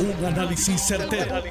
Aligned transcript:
Un 0.00 0.24
análisis 0.24 0.80
certero, 0.80 1.42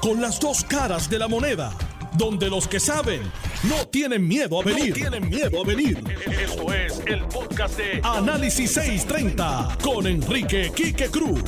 Con 0.00 0.20
las 0.20 0.40
dos 0.40 0.64
caras 0.64 1.08
de 1.08 1.16
la 1.16 1.28
moneda. 1.28 1.72
Donde 2.14 2.50
los 2.50 2.66
que 2.66 2.80
saben 2.80 3.22
no 3.62 3.86
tienen 3.86 4.26
miedo 4.26 4.60
a 4.60 4.64
venir. 4.64 4.92
tienen 4.92 5.28
miedo 5.30 5.62
a 5.62 5.64
venir. 5.64 6.02
Esto 6.26 6.72
es 6.74 7.00
el 7.06 7.24
podcast 7.26 7.78
de 7.78 8.00
Análisis 8.02 8.72
630 8.72 9.78
con 9.80 10.08
Enrique 10.08 10.72
Quique 10.74 11.08
Cruz. 11.08 11.40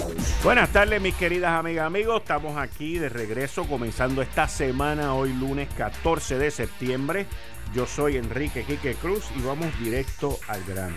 Buenas 0.44 0.72
tardes, 0.72 1.02
mis 1.02 1.16
queridas 1.16 1.58
amigas, 1.58 1.84
amigos. 1.86 2.22
Estamos 2.22 2.56
aquí 2.56 2.96
de 2.98 3.08
regreso 3.08 3.64
comenzando 3.64 4.22
esta 4.22 4.46
semana, 4.46 5.14
hoy 5.14 5.32
lunes 5.32 5.68
14 5.76 6.38
de 6.38 6.50
septiembre. 6.52 7.26
Yo 7.74 7.86
soy 7.86 8.18
Enrique 8.18 8.62
Quique 8.62 8.94
Cruz 8.94 9.24
y 9.36 9.42
vamos 9.42 9.66
directo 9.80 10.38
al 10.46 10.62
grano. 10.64 10.96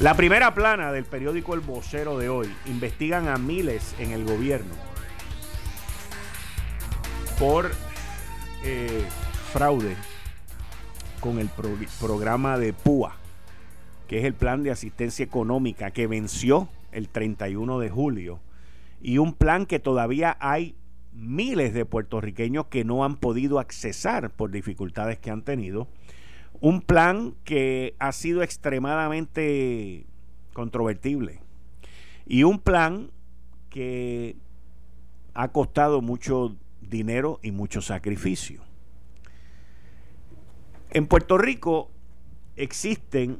La 0.00 0.14
primera 0.14 0.52
plana 0.52 0.92
del 0.92 1.06
periódico 1.06 1.54
El 1.54 1.60
Vocero 1.60 2.18
de 2.18 2.28
hoy. 2.28 2.52
Investigan 2.66 3.28
a 3.28 3.38
miles 3.38 3.94
en 3.98 4.10
el 4.10 4.26
gobierno 4.26 4.74
por 7.38 7.70
eh, 8.62 9.06
fraude 9.54 9.96
con 11.18 11.38
el 11.38 11.48
programa 11.98 12.58
de 12.58 12.74
PUA, 12.74 13.16
que 14.06 14.18
es 14.18 14.26
el 14.26 14.34
plan 14.34 14.62
de 14.62 14.70
asistencia 14.70 15.24
económica 15.24 15.90
que 15.90 16.06
venció 16.06 16.68
el 16.92 17.08
31 17.08 17.78
de 17.78 17.88
julio 17.88 18.40
y 19.00 19.16
un 19.16 19.32
plan 19.32 19.64
que 19.64 19.78
todavía 19.78 20.36
hay 20.40 20.74
miles 21.14 21.72
de 21.72 21.86
puertorriqueños 21.86 22.66
que 22.66 22.84
no 22.84 23.02
han 23.02 23.16
podido 23.16 23.58
accesar 23.58 24.28
por 24.28 24.50
dificultades 24.50 25.18
que 25.18 25.30
han 25.30 25.40
tenido 25.40 25.88
un 26.60 26.80
plan 26.80 27.34
que 27.44 27.94
ha 27.98 28.12
sido 28.12 28.42
extremadamente 28.42 30.06
controvertible 30.52 31.40
y 32.26 32.42
un 32.42 32.58
plan 32.58 33.10
que 33.70 34.36
ha 35.34 35.48
costado 35.48 36.00
mucho 36.00 36.56
dinero 36.80 37.40
y 37.42 37.50
mucho 37.50 37.82
sacrificio. 37.82 38.62
En 40.90 41.06
Puerto 41.06 41.36
Rico 41.36 41.90
existen 42.56 43.38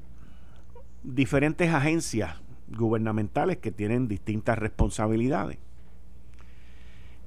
diferentes 1.03 1.73
agencias 1.73 2.37
gubernamentales 2.69 3.59
que 3.59 3.73
tienen 3.73 4.09
distintas 4.09 4.59
responsabilidades. 4.59 5.59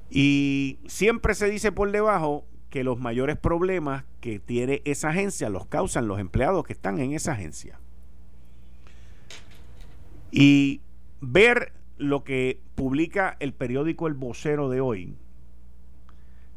Y 0.10 0.80
siempre 0.88 1.34
se 1.34 1.50
dice 1.50 1.72
por 1.72 1.92
debajo 1.92 2.46
que 2.70 2.84
los 2.84 3.00
mayores 3.00 3.38
problemas 3.38 4.06
que 4.20 4.40
tiene 4.40 4.82
esa 4.86 5.10
agencia 5.10 5.50
los 5.50 5.66
causan 5.66 6.08
los 6.08 6.20
empleados 6.20 6.66
que 6.66 6.74
están 6.74 7.00
en 7.00 7.14
esa 7.14 7.34
agencia. 7.34 7.80
Y 10.32 10.82
ver 11.22 11.74
lo 11.98 12.24
que 12.24 12.60
publica 12.76 13.36
el 13.40 13.54
periódico 13.54 14.08
El 14.08 14.14
Vocero 14.14 14.70
de 14.70 14.82
hoy, 14.82 15.16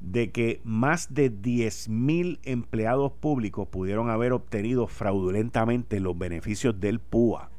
de 0.01 0.31
que 0.31 0.61
más 0.65 1.15
de 1.15 1.31
10 1.31 1.89
mil 1.89 2.41
empleados 2.43 3.13
públicos 3.13 3.69
pudieron 3.69 4.11
haber 4.11 4.33
obtenido 4.33 4.87
fraudulentamente 4.87 6.01
los 6.01 6.19
beneficios 6.19 6.79
del 6.81 6.99
PUA, 6.99 7.51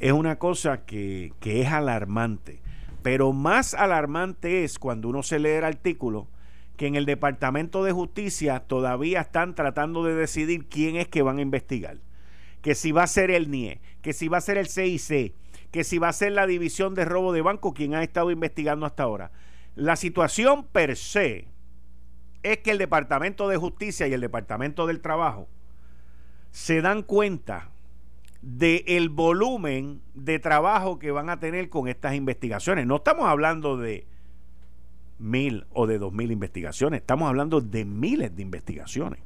es 0.00 0.12
una 0.12 0.38
cosa 0.38 0.84
que, 0.84 1.32
que 1.40 1.60
es 1.60 1.68
alarmante. 1.68 2.60
Pero 3.02 3.32
más 3.32 3.74
alarmante 3.74 4.64
es 4.64 4.78
cuando 4.78 5.08
uno 5.08 5.22
se 5.22 5.38
lee 5.38 5.50
el 5.50 5.64
artículo 5.64 6.26
que 6.80 6.86
en 6.86 6.94
el 6.94 7.04
Departamento 7.04 7.84
de 7.84 7.92
Justicia 7.92 8.60
todavía 8.60 9.20
están 9.20 9.54
tratando 9.54 10.02
de 10.02 10.14
decidir 10.14 10.66
quién 10.66 10.96
es 10.96 11.08
que 11.08 11.20
van 11.20 11.36
a 11.36 11.42
investigar. 11.42 11.98
Que 12.62 12.74
si 12.74 12.90
va 12.90 13.02
a 13.02 13.06
ser 13.06 13.30
el 13.30 13.50
NIE, 13.50 13.82
que 14.00 14.14
si 14.14 14.28
va 14.28 14.38
a 14.38 14.40
ser 14.40 14.56
el 14.56 14.66
CIC, 14.66 15.34
que 15.70 15.84
si 15.84 15.98
va 15.98 16.08
a 16.08 16.14
ser 16.14 16.32
la 16.32 16.46
División 16.46 16.94
de 16.94 17.04
Robo 17.04 17.34
de 17.34 17.42
Banco 17.42 17.74
quien 17.74 17.94
ha 17.94 18.02
estado 18.02 18.30
investigando 18.30 18.86
hasta 18.86 19.02
ahora. 19.02 19.30
La 19.74 19.94
situación 19.94 20.64
per 20.64 20.96
se 20.96 21.48
es 22.42 22.56
que 22.60 22.70
el 22.70 22.78
Departamento 22.78 23.46
de 23.46 23.58
Justicia 23.58 24.08
y 24.08 24.14
el 24.14 24.22
Departamento 24.22 24.86
del 24.86 25.02
Trabajo 25.02 25.48
se 26.50 26.80
dan 26.80 27.02
cuenta 27.02 27.68
del 28.40 28.84
el 28.86 29.10
volumen 29.10 30.00
de 30.14 30.38
trabajo 30.38 30.98
que 30.98 31.10
van 31.10 31.28
a 31.28 31.40
tener 31.40 31.68
con 31.68 31.88
estas 31.88 32.14
investigaciones. 32.14 32.86
No 32.86 32.96
estamos 32.96 33.26
hablando 33.26 33.76
de 33.76 34.06
mil 35.20 35.66
o 35.72 35.86
de 35.86 35.98
dos 35.98 36.12
mil 36.12 36.32
investigaciones. 36.32 37.00
Estamos 37.00 37.28
hablando 37.28 37.60
de 37.60 37.84
miles 37.84 38.34
de 38.34 38.42
investigaciones. 38.42 39.20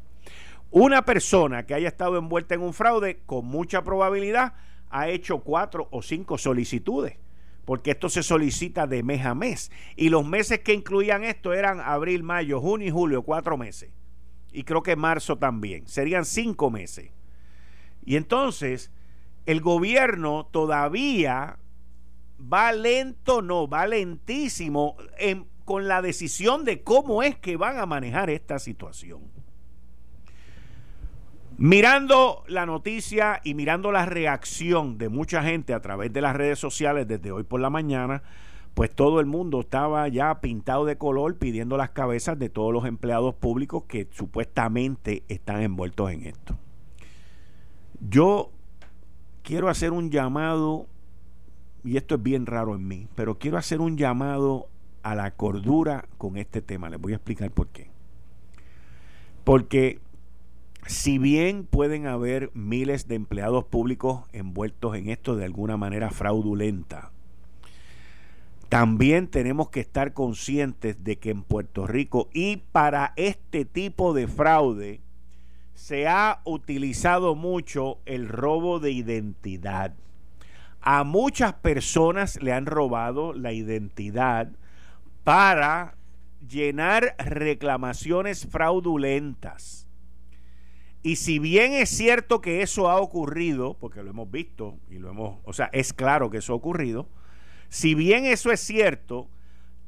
Una 0.70 1.04
persona 1.04 1.66
que 1.66 1.74
haya 1.74 1.88
estado 1.88 2.18
envuelta 2.18 2.54
en 2.54 2.62
un 2.62 2.74
fraude, 2.74 3.20
con 3.26 3.46
mucha 3.46 3.84
probabilidad, 3.84 4.54
ha 4.90 5.08
hecho 5.08 5.38
cuatro 5.38 5.88
o 5.90 6.02
cinco 6.02 6.36
solicitudes, 6.36 7.16
porque 7.64 7.92
esto 7.92 8.08
se 8.08 8.22
solicita 8.22 8.86
de 8.86 9.02
mes 9.02 9.24
a 9.24 9.34
mes. 9.34 9.70
Y 9.96 10.08
los 10.08 10.26
meses 10.26 10.60
que 10.60 10.74
incluían 10.74 11.24
esto 11.24 11.52
eran 11.52 11.80
abril, 11.80 12.22
mayo, 12.22 12.60
junio 12.60 12.88
y 12.88 12.90
julio, 12.90 13.22
cuatro 13.22 13.56
meses. 13.56 13.90
Y 14.52 14.64
creo 14.64 14.82
que 14.82 14.96
marzo 14.96 15.36
también. 15.36 15.86
Serían 15.86 16.24
cinco 16.24 16.70
meses. 16.70 17.10
Y 18.04 18.16
entonces, 18.16 18.90
el 19.46 19.60
gobierno 19.60 20.48
todavía 20.50 21.58
va 22.40 22.72
lento, 22.72 23.42
no, 23.42 23.68
va 23.68 23.86
lentísimo 23.86 24.96
en 25.18 25.46
con 25.64 25.88
la 25.88 26.02
decisión 26.02 26.64
de 26.64 26.82
cómo 26.82 27.22
es 27.22 27.36
que 27.36 27.56
van 27.56 27.78
a 27.78 27.86
manejar 27.86 28.30
esta 28.30 28.58
situación. 28.58 29.22
Mirando 31.56 32.42
la 32.48 32.66
noticia 32.66 33.40
y 33.44 33.54
mirando 33.54 33.92
la 33.92 34.06
reacción 34.06 34.98
de 34.98 35.08
mucha 35.08 35.42
gente 35.42 35.72
a 35.72 35.80
través 35.80 36.12
de 36.12 36.20
las 36.20 36.34
redes 36.34 36.58
sociales 36.58 37.06
desde 37.06 37.30
hoy 37.30 37.44
por 37.44 37.60
la 37.60 37.70
mañana, 37.70 38.22
pues 38.74 38.92
todo 38.92 39.20
el 39.20 39.26
mundo 39.26 39.60
estaba 39.60 40.08
ya 40.08 40.40
pintado 40.40 40.84
de 40.84 40.98
color 40.98 41.36
pidiendo 41.36 41.76
las 41.76 41.90
cabezas 41.90 42.38
de 42.40 42.48
todos 42.48 42.72
los 42.72 42.84
empleados 42.86 43.36
públicos 43.36 43.84
que 43.84 44.08
supuestamente 44.10 45.22
están 45.28 45.62
envueltos 45.62 46.10
en 46.10 46.26
esto. 46.26 46.58
Yo 48.00 48.50
quiero 49.44 49.68
hacer 49.68 49.92
un 49.92 50.10
llamado, 50.10 50.86
y 51.84 51.96
esto 51.96 52.16
es 52.16 52.22
bien 52.22 52.46
raro 52.46 52.74
en 52.74 52.88
mí, 52.88 53.06
pero 53.14 53.38
quiero 53.38 53.58
hacer 53.58 53.80
un 53.80 53.96
llamado 53.96 54.66
a 55.04 55.14
la 55.14 55.30
cordura 55.30 56.06
con 56.18 56.36
este 56.36 56.60
tema. 56.62 56.90
Les 56.90 57.00
voy 57.00 57.12
a 57.12 57.16
explicar 57.16 57.50
por 57.52 57.68
qué. 57.68 57.90
Porque 59.44 60.00
si 60.86 61.18
bien 61.18 61.64
pueden 61.64 62.06
haber 62.06 62.50
miles 62.54 63.06
de 63.06 63.14
empleados 63.14 63.64
públicos 63.64 64.22
envueltos 64.32 64.96
en 64.96 65.10
esto 65.10 65.36
de 65.36 65.44
alguna 65.44 65.76
manera 65.76 66.10
fraudulenta, 66.10 67.12
también 68.70 69.28
tenemos 69.28 69.68
que 69.68 69.80
estar 69.80 70.14
conscientes 70.14 71.04
de 71.04 71.16
que 71.18 71.30
en 71.30 71.42
Puerto 71.42 71.86
Rico 71.86 72.28
y 72.32 72.56
para 72.72 73.12
este 73.16 73.64
tipo 73.64 74.14
de 74.14 74.26
fraude 74.26 75.00
se 75.74 76.08
ha 76.08 76.40
utilizado 76.44 77.34
mucho 77.34 77.98
el 78.06 78.28
robo 78.28 78.80
de 78.80 78.90
identidad. 78.90 79.94
A 80.80 81.04
muchas 81.04 81.52
personas 81.54 82.42
le 82.42 82.52
han 82.52 82.66
robado 82.66 83.32
la 83.32 83.52
identidad 83.52 84.50
para 85.24 85.96
llenar 86.46 87.16
reclamaciones 87.18 88.46
fraudulentas. 88.46 89.88
Y 91.02 91.16
si 91.16 91.38
bien 91.38 91.72
es 91.72 91.90
cierto 91.90 92.40
que 92.40 92.62
eso 92.62 92.88
ha 92.88 93.00
ocurrido, 93.00 93.76
porque 93.78 94.02
lo 94.02 94.10
hemos 94.10 94.30
visto 94.30 94.78
y 94.88 94.98
lo 94.98 95.10
hemos, 95.10 95.40
o 95.44 95.52
sea, 95.52 95.68
es 95.72 95.92
claro 95.92 96.30
que 96.30 96.38
eso 96.38 96.52
ha 96.52 96.56
ocurrido, 96.56 97.08
si 97.68 97.94
bien 97.94 98.24
eso 98.24 98.52
es 98.52 98.60
cierto, 98.60 99.28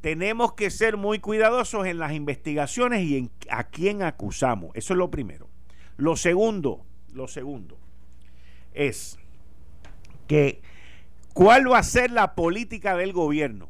tenemos 0.01 0.53
que 0.53 0.71
ser 0.71 0.97
muy 0.97 1.19
cuidadosos 1.19 1.87
en 1.87 1.99
las 1.99 2.13
investigaciones 2.13 3.05
y 3.05 3.17
en 3.17 3.31
a 3.51 3.65
quién 3.65 4.03
acusamos. 4.03 4.71
Eso 4.75 4.93
es 4.93 4.99
lo 4.99 5.11
primero. 5.11 5.49
Lo 5.97 6.17
segundo, 6.17 6.85
lo 7.13 7.29
segundo 7.29 7.79
es 8.75 9.19
que 10.27 10.61
cuál 11.33 11.71
va 11.71 11.79
a 11.79 11.83
ser 11.83 12.11
la 12.11 12.35
política 12.35 12.95
del 12.95 13.13
gobierno 13.13 13.69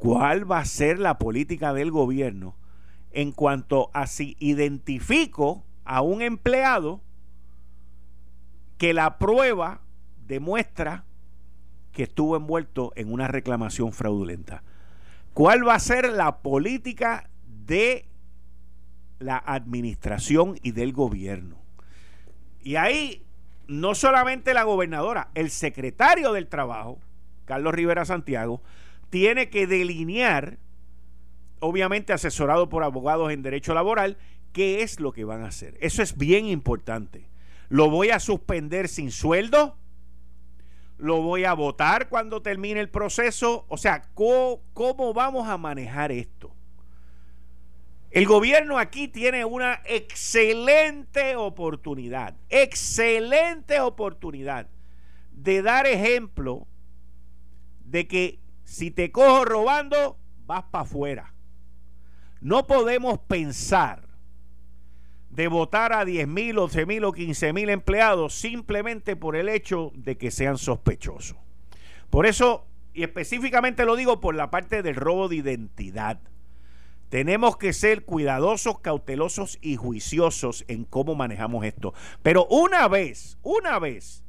cuál 0.00 0.50
va 0.50 0.60
a 0.60 0.64
ser 0.64 0.98
la 0.98 1.18
política 1.18 1.74
del 1.74 1.90
gobierno 1.90 2.56
en 3.12 3.32
cuanto 3.32 3.90
a 3.92 4.06
si 4.06 4.34
identifico 4.40 5.62
a 5.84 6.00
un 6.00 6.22
empleado 6.22 7.02
que 8.78 8.94
la 8.94 9.18
prueba 9.18 9.82
demuestra 10.26 11.04
que 11.92 12.04
estuvo 12.04 12.34
envuelto 12.34 12.92
en 12.96 13.12
una 13.12 13.28
reclamación 13.28 13.92
fraudulenta. 13.92 14.62
¿Cuál 15.34 15.68
va 15.68 15.74
a 15.74 15.80
ser 15.80 16.10
la 16.10 16.38
política 16.38 17.28
de 17.44 18.06
la 19.18 19.36
administración 19.36 20.58
y 20.62 20.70
del 20.70 20.94
gobierno? 20.94 21.56
Y 22.62 22.76
ahí 22.76 23.22
no 23.68 23.94
solamente 23.94 24.54
la 24.54 24.62
gobernadora, 24.62 25.28
el 25.34 25.50
secretario 25.50 26.32
del 26.32 26.48
Trabajo, 26.48 26.98
Carlos 27.44 27.74
Rivera 27.74 28.06
Santiago, 28.06 28.62
tiene 29.10 29.50
que 29.50 29.66
delinear, 29.66 30.58
obviamente 31.58 32.12
asesorado 32.12 32.68
por 32.68 32.84
abogados 32.84 33.32
en 33.32 33.42
derecho 33.42 33.74
laboral, 33.74 34.16
qué 34.52 34.82
es 34.82 35.00
lo 35.00 35.12
que 35.12 35.24
van 35.24 35.42
a 35.42 35.48
hacer. 35.48 35.76
Eso 35.80 36.02
es 36.02 36.16
bien 36.16 36.46
importante. 36.46 37.28
¿Lo 37.68 37.90
voy 37.90 38.10
a 38.10 38.18
suspender 38.18 38.88
sin 38.88 39.10
sueldo? 39.10 39.76
lo 41.00 41.22
voy 41.22 41.44
a 41.44 41.54
votar 41.54 42.08
cuando 42.08 42.42
termine 42.42 42.80
el 42.80 42.88
proceso. 42.88 43.64
O 43.68 43.76
sea, 43.76 44.02
¿cómo, 44.14 45.12
vamos 45.14 45.48
a 45.48 45.56
manejar 45.56 46.12
esto? 46.12 46.54
El 48.10 48.26
gobierno 48.26 48.78
aquí 48.78 49.08
tiene 49.08 49.44
una 49.44 49.80
excelente 49.84 51.36
oportunidad, 51.36 52.34
excelente 52.48 53.80
oportunidad 53.80 54.68
de 55.32 55.62
dar 55.62 55.86
ejemplo 55.86 56.66
de 57.84 58.08
que 58.08 58.40
si 58.70 58.92
te 58.92 59.10
cojo 59.10 59.44
robando, 59.44 60.16
vas 60.46 60.62
para 60.70 60.82
afuera. 60.82 61.34
No 62.40 62.68
podemos 62.68 63.18
pensar 63.18 64.06
de 65.28 65.48
votar 65.48 65.92
a 65.92 66.04
10 66.04 66.28
mil, 66.28 66.56
11 66.56 66.86
mil 66.86 67.04
o 67.04 67.12
15 67.12 67.52
mil 67.52 67.68
empleados 67.68 68.32
simplemente 68.32 69.16
por 69.16 69.34
el 69.34 69.48
hecho 69.48 69.90
de 69.96 70.16
que 70.16 70.30
sean 70.30 70.56
sospechosos. 70.56 71.36
Por 72.10 72.26
eso, 72.26 72.64
y 72.94 73.02
específicamente 73.02 73.84
lo 73.84 73.96
digo 73.96 74.20
por 74.20 74.36
la 74.36 74.52
parte 74.52 74.84
del 74.84 74.94
robo 74.94 75.26
de 75.28 75.36
identidad, 75.36 76.20
tenemos 77.08 77.56
que 77.56 77.72
ser 77.72 78.04
cuidadosos, 78.04 78.78
cautelosos 78.78 79.58
y 79.60 79.74
juiciosos 79.74 80.64
en 80.68 80.84
cómo 80.84 81.16
manejamos 81.16 81.64
esto. 81.64 81.92
Pero 82.22 82.46
una 82.46 82.86
vez, 82.86 83.36
una 83.42 83.80
vez 83.80 84.22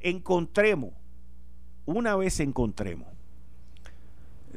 encontremos, 0.00 0.94
una 1.84 2.16
vez 2.16 2.40
encontremos 2.40 3.12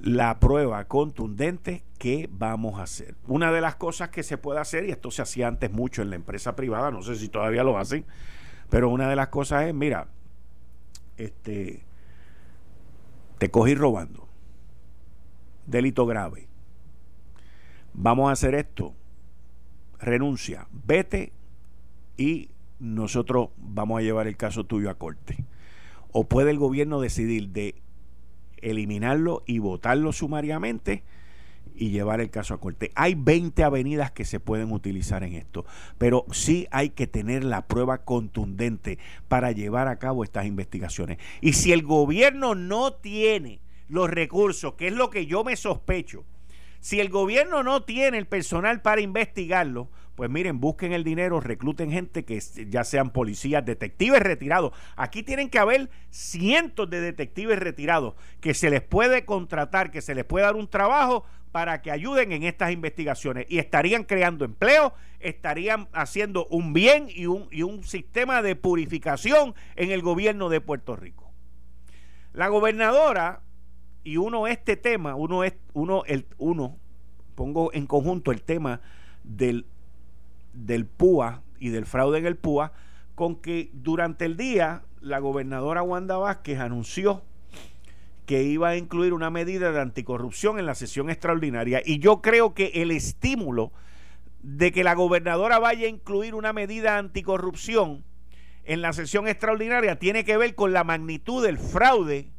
la 0.02 0.40
prueba 0.40 0.86
contundente 0.86 1.84
que 1.98 2.30
vamos 2.32 2.80
a 2.80 2.84
hacer. 2.84 3.16
Una 3.28 3.52
de 3.52 3.62
las 3.62 3.76
cosas 3.76 4.10
que 4.10 4.24
se 4.24 4.38
puede 4.38 4.60
hacer, 4.60 4.86
y 4.86 4.92
esto 4.92 5.12
se 5.12 5.22
hacía 5.22 5.48
antes 5.48 5.72
mucho 5.72 6.02
en 6.02 6.10
la 6.10 6.16
empresa 6.16 6.56
privada, 6.56 6.92
no 6.92 7.02
sé 7.02 7.16
si 7.16 7.30
todavía 7.30 7.64
lo 7.64 7.78
hacen, 7.78 8.06
pero 8.70 8.90
una 8.90 9.10
de 9.10 9.16
las 9.16 9.30
cosas 9.30 9.66
es, 9.66 9.74
mira, 9.74 10.08
este, 11.18 11.84
te 13.38 13.50
cogí 13.50 13.76
robando, 13.76 14.28
delito 15.66 16.06
grave, 16.06 16.48
vamos 17.94 18.30
a 18.30 18.34
hacer 18.34 18.56
esto, 18.56 18.94
renuncia, 20.00 20.68
vete 20.72 21.32
y 22.18 22.50
nosotros 22.80 23.50
vamos 23.58 24.00
a 24.00 24.04
llevar 24.04 24.28
el 24.28 24.38
caso 24.38 24.66
tuyo 24.66 24.90
a 24.90 24.96
corte. 24.96 25.46
O 26.12 26.26
puede 26.26 26.52
el 26.52 26.60
gobierno 26.60 27.02
decidir 27.02 27.50
de 27.50 27.76
eliminarlo 28.66 29.44
y 29.46 29.60
votarlo 29.60 30.12
sumariamente 30.12 31.04
y 31.76 31.90
llevar 31.90 32.22
el 32.22 32.30
caso 32.30 32.54
a 32.54 32.60
corte. 32.60 32.92
Hay 32.96 33.16
20 33.16 33.64
avenidas 33.64 34.12
que 34.12 34.26
se 34.26 34.40
pueden 34.40 34.72
utilizar 34.72 35.24
en 35.24 35.34
esto, 35.34 35.66
pero 35.98 36.26
sí 36.32 36.68
hay 36.72 36.90
que 36.90 37.08
tener 37.08 37.44
la 37.44 37.68
prueba 37.68 38.00
contundente 38.00 38.98
para 39.28 39.52
llevar 39.52 39.88
a 39.88 40.00
cabo 40.00 40.24
estas 40.24 40.46
investigaciones. 40.46 41.18
Y 41.42 41.54
si 41.54 41.72
el 41.72 41.84
gobierno 41.84 42.56
no 42.56 42.94
tiene 42.94 43.60
los 43.88 44.10
recursos, 44.10 44.74
que 44.76 44.88
es 44.88 44.94
lo 44.94 45.10
que 45.10 45.26
yo 45.26 45.44
me 45.44 45.56
sospecho, 45.56 46.24
si 46.80 47.00
el 47.00 47.10
gobierno 47.10 47.64
no 47.64 47.84
tiene 47.84 48.18
el 48.18 48.28
personal 48.28 48.82
para 48.82 49.02
investigarlo, 49.02 49.90
pues 50.16 50.30
miren, 50.30 50.62
busquen 50.62 50.94
el 50.94 51.04
dinero, 51.04 51.42
recluten 51.42 51.92
gente 51.92 52.24
que 52.24 52.40
ya 52.70 52.84
sean 52.86 53.10
policías, 53.10 53.66
detectives 53.66 54.22
retirados. 54.22 54.72
Aquí 54.96 55.24
tienen 55.24 55.50
que 55.50 55.60
haber 55.60 55.90
cientos 56.10 56.90
de 56.90 57.02
detectives 57.02 57.60
retirados 57.60 58.16
que 58.40 58.54
se 58.54 58.70
les 58.70 58.82
puede 58.82 59.26
contratar, 59.26 59.92
que 59.92 60.02
se 60.02 60.16
les 60.16 60.24
puede 60.24 60.46
dar 60.46 60.56
un 60.56 60.70
trabajo 60.70 61.26
para 61.52 61.82
que 61.82 61.92
ayuden 61.92 62.32
en 62.32 62.44
estas 62.44 62.72
investigaciones 62.72 63.46
y 63.50 63.60
estarían 63.60 64.04
creando 64.04 64.46
empleo, 64.46 64.94
estarían 65.20 65.88
haciendo 65.94 66.48
un 66.48 66.74
bien 66.74 67.08
y 67.10 67.28
un, 67.28 67.48
y 67.52 67.64
un 67.64 67.84
sistema 67.84 68.42
de 68.42 68.56
purificación 68.56 69.54
en 69.76 69.92
el 69.92 70.02
gobierno 70.02 70.50
de 70.50 70.62
Puerto 70.62 70.96
Rico. 70.96 71.32
La 72.34 72.50
gobernadora, 72.50 73.42
y 74.04 74.18
uno 74.18 74.48
este 74.48 74.76
tema, 74.76 75.16
uno 75.16 75.44
es, 75.44 75.54
uno, 75.74 76.04
el, 76.08 76.26
uno, 76.38 76.78
pongo 77.36 77.74
en 77.74 77.88
conjunto 77.88 78.32
el 78.32 78.42
tema 78.42 78.82
del 79.24 79.66
del 80.56 80.86
PUA 80.86 81.44
y 81.60 81.70
del 81.70 81.86
fraude 81.86 82.18
en 82.18 82.26
el 82.26 82.38
PUA 82.38 82.72
con 83.14 83.36
que 83.38 83.70
durante 83.74 84.26
el 84.26 84.38
día 84.38 84.84
la 85.02 85.20
gobernadora 85.20 85.84
Wanda 85.84 86.18
Vázquez 86.18 86.60
anunció 86.60 87.24
que 88.26 88.44
iba 88.44 88.70
a 88.70 88.78
incluir 88.78 89.14
una 89.14 89.30
medida 89.30 89.72
de 89.72 89.80
anticorrupción 89.80 90.58
en 90.58 90.66
la 90.66 90.76
sesión 90.76 91.10
extraordinaria 91.10 91.82
y 91.86 92.00
yo 92.00 92.22
creo 92.22 92.54
que 92.54 92.72
el 92.76 92.92
estímulo 92.92 93.72
de 94.42 94.72
que 94.72 94.84
la 94.84 94.96
gobernadora 94.96 95.60
vaya 95.60 95.86
a 95.86 95.90
incluir 95.90 96.36
una 96.36 96.54
medida 96.54 96.98
anticorrupción 96.98 98.04
en 98.64 98.82
la 98.82 98.94
sesión 98.94 99.28
extraordinaria 99.28 99.98
tiene 99.98 100.26
que 100.26 100.38
ver 100.38 100.56
con 100.56 100.74
la 100.74 100.84
magnitud 100.84 101.46
del 101.46 101.58
fraude 101.58 102.32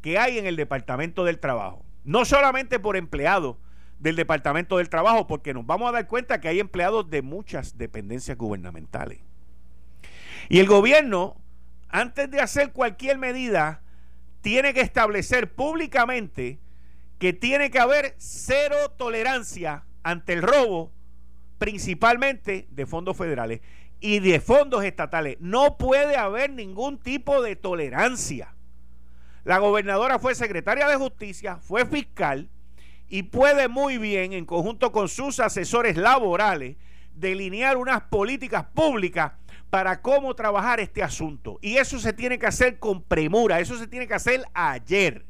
que 0.00 0.18
hay 0.18 0.38
en 0.38 0.46
el 0.46 0.56
Departamento 0.56 1.24
del 1.24 1.38
Trabajo. 1.38 1.84
No 2.04 2.26
solamente 2.26 2.78
por 2.78 2.96
empleados, 2.96 3.56
del 4.04 4.16
Departamento 4.16 4.76
del 4.76 4.90
Trabajo, 4.90 5.26
porque 5.26 5.54
nos 5.54 5.64
vamos 5.64 5.88
a 5.88 5.92
dar 5.92 6.06
cuenta 6.06 6.38
que 6.38 6.48
hay 6.48 6.60
empleados 6.60 7.08
de 7.08 7.22
muchas 7.22 7.78
dependencias 7.78 8.36
gubernamentales. 8.36 9.20
Y 10.50 10.58
el 10.58 10.66
gobierno, 10.66 11.40
antes 11.88 12.30
de 12.30 12.42
hacer 12.42 12.72
cualquier 12.72 13.16
medida, 13.16 13.80
tiene 14.42 14.74
que 14.74 14.82
establecer 14.82 15.54
públicamente 15.54 16.58
que 17.18 17.32
tiene 17.32 17.70
que 17.70 17.78
haber 17.78 18.14
cero 18.18 18.76
tolerancia 18.98 19.84
ante 20.02 20.34
el 20.34 20.42
robo, 20.42 20.92
principalmente 21.56 22.68
de 22.70 22.84
fondos 22.84 23.16
federales 23.16 23.62
y 24.00 24.18
de 24.18 24.38
fondos 24.38 24.84
estatales. 24.84 25.38
No 25.40 25.78
puede 25.78 26.16
haber 26.16 26.50
ningún 26.50 26.98
tipo 26.98 27.40
de 27.40 27.56
tolerancia. 27.56 28.54
La 29.44 29.56
gobernadora 29.60 30.18
fue 30.18 30.34
secretaria 30.34 30.88
de 30.88 30.96
justicia, 30.96 31.56
fue 31.56 31.86
fiscal, 31.86 32.50
y 33.08 33.24
puede 33.24 33.68
muy 33.68 33.98
bien, 33.98 34.32
en 34.32 34.44
conjunto 34.44 34.92
con 34.92 35.08
sus 35.08 35.40
asesores 35.40 35.96
laborales, 35.96 36.76
delinear 37.14 37.76
unas 37.76 38.02
políticas 38.02 38.64
públicas 38.74 39.32
para 39.70 40.00
cómo 40.00 40.34
trabajar 40.34 40.80
este 40.80 41.02
asunto. 41.02 41.58
Y 41.60 41.76
eso 41.76 41.98
se 41.98 42.12
tiene 42.12 42.38
que 42.38 42.46
hacer 42.46 42.78
con 42.78 43.02
premura, 43.02 43.60
eso 43.60 43.76
se 43.76 43.86
tiene 43.86 44.06
que 44.06 44.14
hacer 44.14 44.44
ayer. 44.54 45.24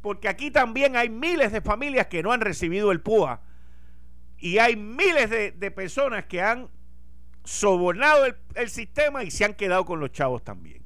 Porque 0.00 0.28
aquí 0.28 0.50
también 0.50 0.96
hay 0.96 1.08
miles 1.08 1.52
de 1.52 1.60
familias 1.60 2.06
que 2.06 2.22
no 2.22 2.32
han 2.32 2.40
recibido 2.40 2.92
el 2.92 3.00
PUA 3.00 3.40
y 4.38 4.58
hay 4.58 4.76
miles 4.76 5.30
de, 5.30 5.70
personas 5.70 6.26
que 6.26 6.42
han 6.42 6.68
sobornado 7.44 8.24
el 8.54 8.68
sistema 8.68 9.24
y 9.24 9.30
se 9.30 9.44
han 9.44 9.54
quedado 9.54 9.84
con 9.84 9.98
los 9.98 10.12
chavos 10.12 10.44
también. 10.44 10.82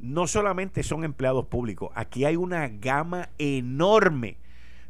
No 0.00 0.26
solamente 0.26 0.82
son 0.82 1.04
empleados 1.04 1.46
públicos, 1.46 1.90
aquí 1.94 2.24
hay 2.24 2.36
una 2.36 2.68
gama 2.68 3.30
enorme 3.38 4.38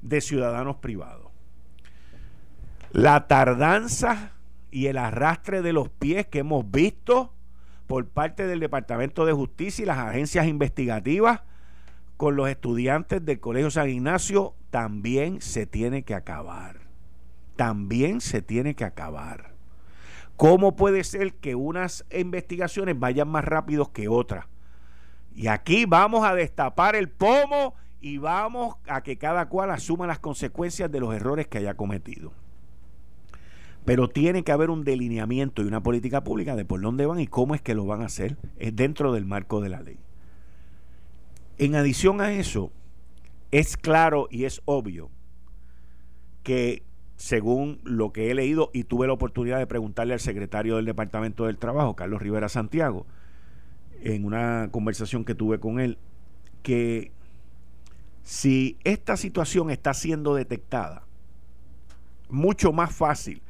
de 0.02 0.20
ciudadanos 0.20 0.76
privados. 0.76 1.30
La 2.92 3.26
tardanza 3.26 4.32
y 4.70 4.86
el 4.86 4.98
arrastre 4.98 5.62
de 5.62 5.72
los 5.72 5.88
pies 5.88 6.26
que 6.26 6.40
hemos 6.40 6.70
visto 6.70 7.34
por 7.86 8.06
parte 8.08 8.46
del 8.46 8.60
Departamento 8.60 9.24
de 9.26 9.32
Justicia 9.32 9.82
y 9.82 9.86
las 9.86 9.98
agencias 9.98 10.46
investigativas 10.46 11.40
con 12.16 12.36
los 12.36 12.48
estudiantes 12.48 13.24
del 13.24 13.40
Colegio 13.40 13.70
San 13.70 13.88
Ignacio 13.88 14.54
también 14.70 15.40
se 15.40 15.66
tiene 15.66 16.02
que 16.02 16.14
acabar. 16.14 16.80
También 17.56 18.20
se 18.20 18.42
tiene 18.42 18.74
que 18.74 18.84
acabar. 18.84 19.54
¿Cómo 20.36 20.76
puede 20.76 21.02
ser 21.04 21.34
que 21.34 21.54
unas 21.54 22.04
investigaciones 22.12 22.98
vayan 22.98 23.28
más 23.28 23.44
rápidos 23.44 23.88
que 23.88 24.08
otras? 24.08 24.46
Y 25.34 25.46
aquí 25.46 25.84
vamos 25.84 26.24
a 26.24 26.34
destapar 26.34 26.94
el 26.96 27.08
pomo 27.08 27.74
y 28.00 28.18
vamos 28.18 28.76
a 28.86 29.02
que 29.02 29.18
cada 29.18 29.48
cual 29.48 29.70
asuma 29.70 30.06
las 30.06 30.18
consecuencias 30.18 30.90
de 30.90 31.00
los 31.00 31.14
errores 31.14 31.46
que 31.48 31.58
haya 31.58 31.74
cometido. 31.74 32.32
Pero 33.84 34.08
tiene 34.08 34.44
que 34.44 34.52
haber 34.52 34.70
un 34.70 34.84
delineamiento 34.84 35.62
y 35.62 35.66
una 35.66 35.82
política 35.82 36.22
pública 36.22 36.56
de 36.56 36.64
por 36.64 36.80
dónde 36.80 37.06
van 37.06 37.20
y 37.20 37.26
cómo 37.26 37.54
es 37.54 37.62
que 37.62 37.74
lo 37.74 37.86
van 37.86 38.02
a 38.02 38.06
hacer 38.06 38.36
es 38.58 38.76
dentro 38.76 39.12
del 39.12 39.24
marco 39.24 39.60
de 39.60 39.68
la 39.70 39.80
ley. 39.80 39.98
En 41.58 41.74
adición 41.74 42.20
a 42.20 42.32
eso, 42.32 42.70
es 43.50 43.76
claro 43.76 44.28
y 44.30 44.44
es 44.44 44.60
obvio 44.64 45.10
que 46.42 46.82
según 47.16 47.80
lo 47.82 48.12
que 48.12 48.30
he 48.30 48.34
leído 48.34 48.70
y 48.72 48.84
tuve 48.84 49.08
la 49.08 49.12
oportunidad 49.12 49.58
de 49.58 49.66
preguntarle 49.66 50.14
al 50.14 50.20
secretario 50.20 50.76
del 50.76 50.84
Departamento 50.84 51.46
del 51.46 51.58
Trabajo, 51.58 51.96
Carlos 51.96 52.22
Rivera 52.22 52.48
Santiago, 52.48 53.06
en 54.02 54.24
una 54.24 54.68
conversación 54.70 55.24
que 55.24 55.34
tuve 55.34 55.58
con 55.58 55.80
él, 55.80 55.98
que 56.62 57.10
si 58.28 58.76
esta 58.84 59.16
situación 59.16 59.70
está 59.70 59.94
siendo 59.94 60.34
detectada 60.34 61.02
mucho 62.28 62.74
más 62.74 62.94
fácil 62.94 63.40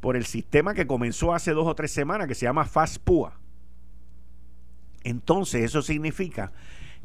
por 0.00 0.14
el 0.14 0.26
sistema 0.26 0.74
que 0.74 0.86
comenzó 0.86 1.32
hace 1.32 1.52
dos 1.52 1.66
o 1.66 1.74
tres 1.74 1.90
semanas 1.90 2.28
que 2.28 2.34
se 2.34 2.44
llama 2.44 2.66
FastPUA, 2.66 3.32
entonces 5.04 5.64
eso 5.64 5.80
significa 5.80 6.52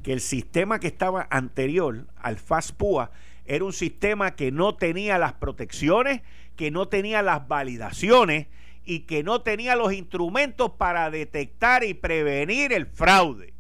que 0.04 0.12
el 0.12 0.20
sistema 0.20 0.82
que 0.82 0.88
estaba 0.88 1.30
anterior 1.32 2.06
al 2.18 2.38
FastPUA 2.38 3.12
era 3.46 3.64
un 3.64 3.72
sistema 3.72 4.36
que 4.36 4.52
no 4.52 4.76
tenía 4.76 5.18
las 5.18 5.32
protecciones, 5.32 6.24
que 6.58 6.70
no 6.70 6.90
tenía 6.90 7.22
las 7.22 7.48
validaciones 7.48 8.48
y 8.84 9.02
que 9.02 9.24
no 9.24 9.40
tenía 9.40 9.78
los 9.78 9.94
instrumentos 9.94 10.72
para 10.72 11.10
detectar 11.10 11.86
y 11.86 11.94
prevenir 11.94 12.74
el 12.74 12.88
fraude. 12.88 13.54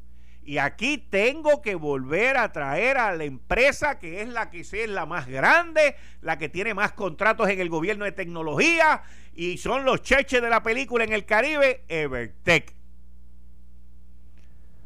Y 0.44 0.58
aquí 0.58 0.98
tengo 0.98 1.62
que 1.62 1.76
volver 1.76 2.38
a 2.38 2.52
traer 2.52 2.98
a 2.98 3.14
la 3.16 3.26
empresa 3.26 4.00
que 4.00 4.22
es 4.22 4.30
la 4.30 4.50
que 4.50 4.62
es 4.62 4.90
la 4.90 5.06
más 5.06 5.28
grande, 5.28 5.96
la 6.22 6.38
que 6.38 6.50
tiene 6.50 6.74
más 6.74 6.94
contratos 6.94 7.48
en 7.50 7.60
el 7.60 7.70
gobierno 7.70 8.06
de 8.06 8.12
tecnología 8.12 9.04
y 9.36 9.58
son 9.58 9.86
los 9.86 10.02
cheches 10.02 10.42
de 10.42 10.50
la 10.50 10.64
película 10.64 11.04
en 11.04 11.14
el 11.14 11.26
Caribe, 11.26 11.84
Evertech. 11.88 12.74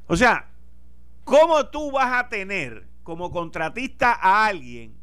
O 0.07 0.17
sea, 0.17 0.49
¿cómo 1.23 1.67
tú 1.67 1.91
vas 1.91 2.13
a 2.13 2.27
tener 2.27 2.87
como 3.03 3.31
contratista 3.31 4.11
a 4.11 4.45
alguien 4.45 4.93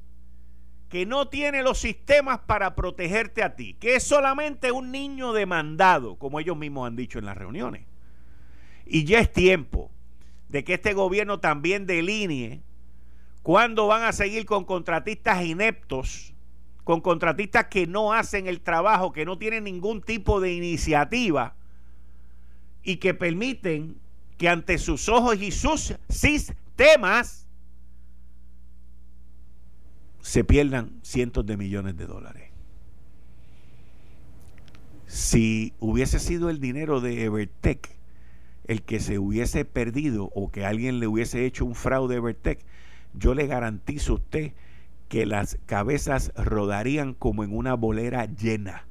que 0.91 1.07
no 1.07 1.29
tiene 1.29 1.63
los 1.63 1.79
sistemas 1.79 2.41
para 2.41 2.75
protegerte 2.75 3.43
a 3.43 3.57
ti, 3.57 3.75
que 3.75 3.97
es 3.97 4.03
solamente 4.03 4.71
un 4.71 4.93
niño 4.93 5.33
demandado, 5.33 6.17
como 6.17 6.39
ellos 6.39 6.59
mismos 6.59 6.87
han 6.87 6.97
dicho 6.97 7.19
en 7.19 7.25
las 7.25 7.39
reuniones? 7.39 7.87
Y 8.85 9.05
ya 9.05 9.21
es 9.21 9.33
tiempo 9.33 9.92
de 10.53 10.65
que 10.65 10.75
este 10.75 10.93
gobierno 10.93 11.41
también 11.41 11.87
delinee 11.87 12.61
cuándo 13.43 13.87
van 13.87 14.03
a 14.03 14.13
seguir 14.13 14.45
con 14.45 14.67
contratistas 14.67 15.43
ineptos, 15.47 16.35
con 16.85 17.01
contratistas 17.01 17.69
que 17.69 17.87
no 17.87 18.13
hacen 18.13 18.47
el 18.47 18.61
trabajo, 18.61 19.13
que 19.13 19.25
no 19.25 19.39
tienen 19.39 19.65
ningún 19.65 20.03
tipo 20.03 20.41
de 20.43 20.53
iniciativa 20.53 21.57
y 22.83 22.97
que 22.97 23.15
permiten 23.15 23.97
que 24.37 24.51
ante 24.51 24.77
sus 24.77 25.09
ojos 25.09 25.41
y 25.41 25.53
sus 25.53 25.95
sistemas 26.11 27.47
se 30.21 30.45
pierdan 30.45 31.01
cientos 31.03 31.47
de 31.47 31.57
millones 31.57 31.97
de 31.97 32.07
dólares. 32.07 32.51
Si 35.07 35.73
hubiese 35.81 36.19
sido 36.19 36.51
el 36.51 36.61
dinero 36.61 37.01
de 37.01 37.25
Evertech 37.25 38.02
el 38.73 38.83
que 38.83 39.01
se 39.01 39.19
hubiese 39.19 39.65
perdido 39.65 40.31
o 40.35 40.51
que 40.51 40.65
alguien 40.65 40.99
le 40.99 41.07
hubiese 41.07 41.47
hecho 41.47 41.65
un 41.65 41.75
fraude 41.75 42.17
Evertech, 42.17 42.59
yo 43.15 43.35
le 43.35 43.47
garantizo 43.47 44.13
a 44.13 44.17
usted 44.17 44.53
que 45.09 45.27
las 45.27 45.59
cabezas 45.67 46.33
rodarían 46.37 47.13
como 47.13 47.45
en 47.45 47.55
una 47.55 47.75
bolera 47.75 48.25
llena 48.25 48.87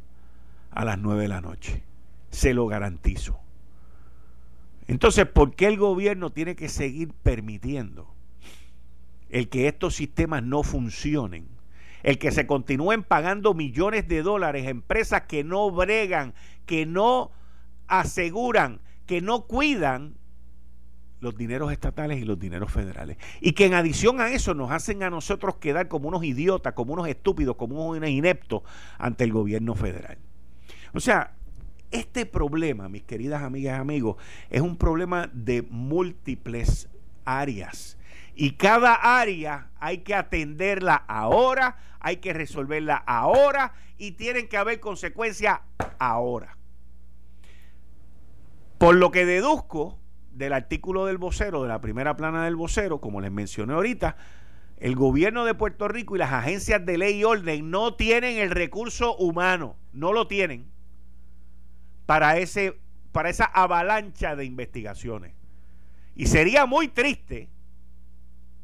a 0.70 0.86
las 0.86 1.00
nueve 1.00 1.24
de 1.24 1.28
la 1.28 1.42
noche. 1.42 1.84
Se 2.30 2.54
lo 2.54 2.68
garantizo. 2.68 3.40
Entonces, 4.88 5.26
¿por 5.26 5.56
qué 5.56 5.66
el 5.66 5.78
gobierno 5.78 6.30
tiene 6.30 6.56
que 6.56 6.70
seguir 6.70 7.12
permitiendo 7.24 8.14
el 9.30 9.50
que 9.50 9.68
estos 9.68 9.96
sistemas 9.96 10.44
no 10.44 10.62
funcionen? 10.62 11.48
El 12.04 12.20
que 12.20 12.32
se 12.32 12.46
continúen 12.46 13.04
pagando 13.04 13.54
millones 13.54 14.08
de 14.08 14.22
dólares 14.22 14.68
a 14.68 14.70
empresas 14.70 15.24
que 15.24 15.44
no 15.44 15.72
bregan, 15.72 16.34
que 16.66 16.86
no 16.86 17.32
aseguran 17.88 18.80
que 19.12 19.20
no 19.20 19.42
cuidan 19.42 20.16
los 21.20 21.36
dineros 21.36 21.70
estatales 21.74 22.18
y 22.18 22.24
los 22.24 22.40
dineros 22.40 22.72
federales. 22.72 23.18
Y 23.42 23.52
que 23.52 23.66
en 23.66 23.74
adición 23.74 24.22
a 24.22 24.30
eso 24.30 24.54
nos 24.54 24.72
hacen 24.72 25.04
a 25.04 25.10
nosotros 25.10 25.56
quedar 25.56 25.90
como 25.90 26.08
unos 26.08 26.24
idiotas, 26.24 26.72
como 26.72 26.94
unos 26.94 27.10
estúpidos, 27.10 27.58
como 27.58 27.90
unos 27.90 28.08
ineptos 28.08 28.62
ante 28.98 29.26
el 29.26 29.34
gobierno 29.34 29.76
federal. 29.76 30.18
O 30.94 31.02
sea, 31.02 31.34
este 31.92 32.26
problema, 32.26 32.88
mis 32.88 33.04
queridas 33.04 33.44
amigas 33.44 33.78
y 33.78 33.82
amigos, 33.82 34.16
es 34.50 34.62
un 34.62 34.78
problema 34.78 35.30
de 35.34 35.62
múltiples 35.62 36.88
áreas. 37.26 37.98
Y 38.34 38.52
cada 38.52 38.94
área 38.94 39.72
hay 39.82 39.98
que 39.98 40.16
atenderla 40.16 40.96
ahora, 40.96 41.98
hay 42.00 42.16
que 42.16 42.32
resolverla 42.32 42.96
ahora 42.96 43.74
y 43.98 44.12
tienen 44.12 44.48
que 44.48 44.56
haber 44.56 44.80
consecuencias 44.80 45.60
ahora. 46.00 46.56
Por 48.82 48.96
lo 48.96 49.12
que 49.12 49.28
deduzco 49.28 50.00
del 50.32 50.54
artículo 50.54 51.06
del 51.06 51.20
vocero, 51.20 51.62
de 51.62 51.68
la 51.68 51.82
primera 51.82 52.16
plana 52.16 52.46
del 52.46 52.56
vocero, 52.56 53.00
como 53.00 53.22
les 53.22 53.32
mencioné 53.32 53.74
ahorita, 53.74 54.16
el 54.78 54.96
gobierno 54.96 55.46
de 55.46 55.54
Puerto 55.54 55.88
Rico 55.88 56.16
y 56.16 56.18
las 56.18 56.34
agencias 56.34 56.84
de 56.84 56.98
ley 56.98 57.20
y 57.20 57.24
orden 57.24 57.70
no 57.70 57.94
tienen 57.94 58.40
el 58.40 58.50
recurso 58.50 59.16
humano, 59.18 59.76
no 59.94 60.14
lo 60.14 60.26
tienen 60.26 60.66
para, 62.08 62.40
ese, 62.40 62.80
para 63.12 63.30
esa 63.30 63.46
avalancha 63.46 64.36
de 64.36 64.46
investigaciones. 64.46 65.36
Y 66.16 66.26
sería 66.26 66.66
muy 66.66 66.88
triste 66.88 67.50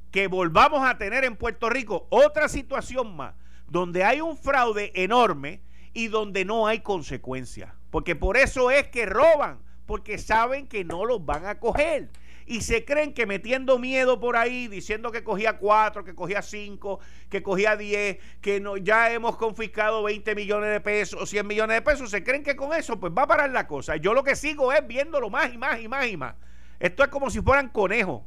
que 0.09 0.25
volvamos 0.25 0.83
a 0.83 0.97
tener 0.97 1.25
en 1.25 1.35
Puerto 1.35 1.69
Rico 1.69 2.07
otra 2.09 2.49
situación 2.49 3.15
más, 3.15 3.35
donde 3.67 4.03
hay 4.03 4.21
un 4.21 4.35
fraude 4.35 4.91
enorme 4.95 5.61
y 5.93 6.07
donde 6.07 6.43
no 6.43 6.65
hay 6.65 6.79
consecuencias. 6.79 7.71
Porque 7.91 8.15
por 8.15 8.35
eso 8.35 8.71
es 8.71 8.87
que 8.87 9.05
roban 9.05 9.66
porque 9.87 10.19
saben 10.19 10.67
que 10.67 10.83
no 10.83 11.05
los 11.05 11.25
van 11.25 11.47
a 11.47 11.59
coger. 11.59 12.09
Y 12.45 12.61
se 12.61 12.85
creen 12.85 13.13
que 13.13 13.25
metiendo 13.25 13.77
miedo 13.77 14.21
por 14.21 14.37
ahí, 14.37 14.67
diciendo 14.67 15.11
que 15.11 15.23
cogía 15.23 15.57
cuatro, 15.57 16.05
que 16.05 16.15
cogía 16.15 16.41
cinco, 16.41 16.99
que 17.29 17.43
cogía 17.43 17.75
diez, 17.75 18.19
que 18.39 18.61
no, 18.61 18.77
ya 18.77 19.11
hemos 19.11 19.35
confiscado 19.35 20.03
20 20.03 20.33
millones 20.35 20.69
de 20.69 20.79
pesos 20.79 21.21
o 21.21 21.25
100 21.25 21.45
millones 21.45 21.75
de 21.75 21.81
pesos, 21.81 22.09
se 22.09 22.23
creen 22.23 22.43
que 22.43 22.55
con 22.55 22.73
eso 22.73 22.99
pues 22.99 23.11
va 23.17 23.23
a 23.23 23.27
parar 23.27 23.49
la 23.49 23.67
cosa. 23.67 23.97
Yo 23.97 24.13
lo 24.13 24.23
que 24.23 24.35
sigo 24.35 24.71
es 24.71 24.85
viéndolo 24.87 25.29
más 25.29 25.53
y 25.53 25.57
más 25.57 25.81
y 25.81 25.87
más 25.89 26.07
y 26.07 26.15
más. 26.15 26.35
Esto 26.79 27.03
es 27.03 27.09
como 27.09 27.29
si 27.29 27.41
fueran 27.41 27.69
conejos. 27.69 28.21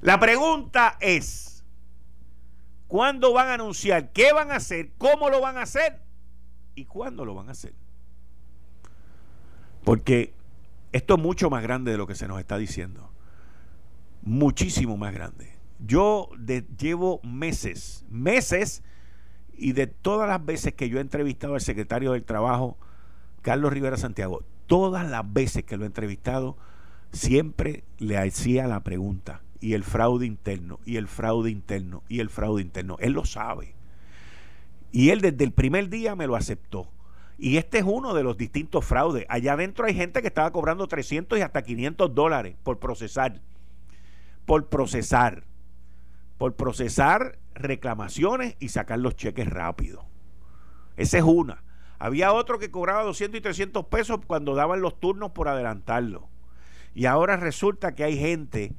La 0.00 0.18
pregunta 0.18 0.96
es, 1.00 1.64
¿cuándo 2.88 3.32
van 3.32 3.48
a 3.48 3.54
anunciar? 3.54 4.10
¿Qué 4.12 4.32
van 4.32 4.50
a 4.50 4.56
hacer? 4.56 4.90
¿Cómo 4.98 5.30
lo 5.30 5.40
van 5.40 5.56
a 5.56 5.62
hacer? 5.62 6.00
¿Y 6.74 6.84
cuándo 6.86 7.24
lo 7.24 7.34
van 7.34 7.48
a 7.48 7.52
hacer? 7.52 7.74
Porque 9.84 10.32
esto 10.92 11.14
es 11.14 11.20
mucho 11.20 11.50
más 11.50 11.62
grande 11.62 11.92
de 11.92 11.98
lo 11.98 12.06
que 12.06 12.14
se 12.14 12.26
nos 12.26 12.40
está 12.40 12.56
diciendo. 12.58 13.10
Muchísimo 14.22 14.96
más 14.96 15.12
grande. 15.12 15.52
Yo 15.78 16.30
llevo 16.78 17.20
meses, 17.22 18.04
meses, 18.08 18.82
y 19.56 19.72
de 19.72 19.86
todas 19.86 20.28
las 20.28 20.44
veces 20.44 20.74
que 20.74 20.88
yo 20.88 20.98
he 20.98 21.00
entrevistado 21.00 21.54
al 21.54 21.60
secretario 21.60 22.12
del 22.12 22.24
Trabajo, 22.24 22.76
Carlos 23.42 23.72
Rivera 23.72 23.96
Santiago, 23.96 24.42
todas 24.66 25.08
las 25.08 25.30
veces 25.32 25.64
que 25.64 25.76
lo 25.76 25.84
he 25.84 25.86
entrevistado, 25.86 26.56
siempre 27.12 27.84
le 27.98 28.16
hacía 28.16 28.66
la 28.66 28.80
pregunta, 28.80 29.42
y 29.60 29.74
el 29.74 29.84
fraude 29.84 30.26
interno, 30.26 30.80
y 30.84 30.96
el 30.96 31.08
fraude 31.08 31.50
interno, 31.50 32.02
y 32.08 32.20
el 32.20 32.30
fraude 32.30 32.62
interno. 32.62 32.96
Él 33.00 33.12
lo 33.12 33.24
sabe. 33.24 33.74
Y 34.92 35.10
él 35.10 35.20
desde 35.20 35.44
el 35.44 35.52
primer 35.52 35.88
día 35.88 36.16
me 36.16 36.26
lo 36.26 36.36
aceptó. 36.36 36.88
Y 37.38 37.56
este 37.56 37.78
es 37.78 37.84
uno 37.84 38.14
de 38.14 38.22
los 38.22 38.36
distintos 38.36 38.84
fraudes. 38.84 39.26
Allá 39.28 39.54
adentro 39.54 39.86
hay 39.86 39.94
gente 39.94 40.22
que 40.22 40.28
estaba 40.28 40.52
cobrando 40.52 40.86
300 40.86 41.38
y 41.38 41.42
hasta 41.42 41.62
500 41.62 42.14
dólares 42.14 42.56
por 42.62 42.78
procesar. 42.78 43.40
Por 44.46 44.68
procesar. 44.68 45.44
Por 46.38 46.54
procesar 46.54 47.38
reclamaciones 47.54 48.56
y 48.60 48.68
sacar 48.68 48.98
los 48.98 49.16
cheques 49.16 49.48
rápido. 49.48 50.04
Esa 50.96 51.18
es 51.18 51.24
una. 51.24 51.62
Había 51.98 52.32
otro 52.32 52.58
que 52.58 52.70
cobraba 52.70 53.02
200 53.02 53.38
y 53.38 53.42
300 53.42 53.86
pesos 53.86 54.20
cuando 54.26 54.54
daban 54.54 54.80
los 54.80 54.98
turnos 55.00 55.32
por 55.32 55.48
adelantarlo. 55.48 56.28
Y 56.94 57.06
ahora 57.06 57.36
resulta 57.36 57.94
que 57.94 58.04
hay 58.04 58.18
gente 58.18 58.74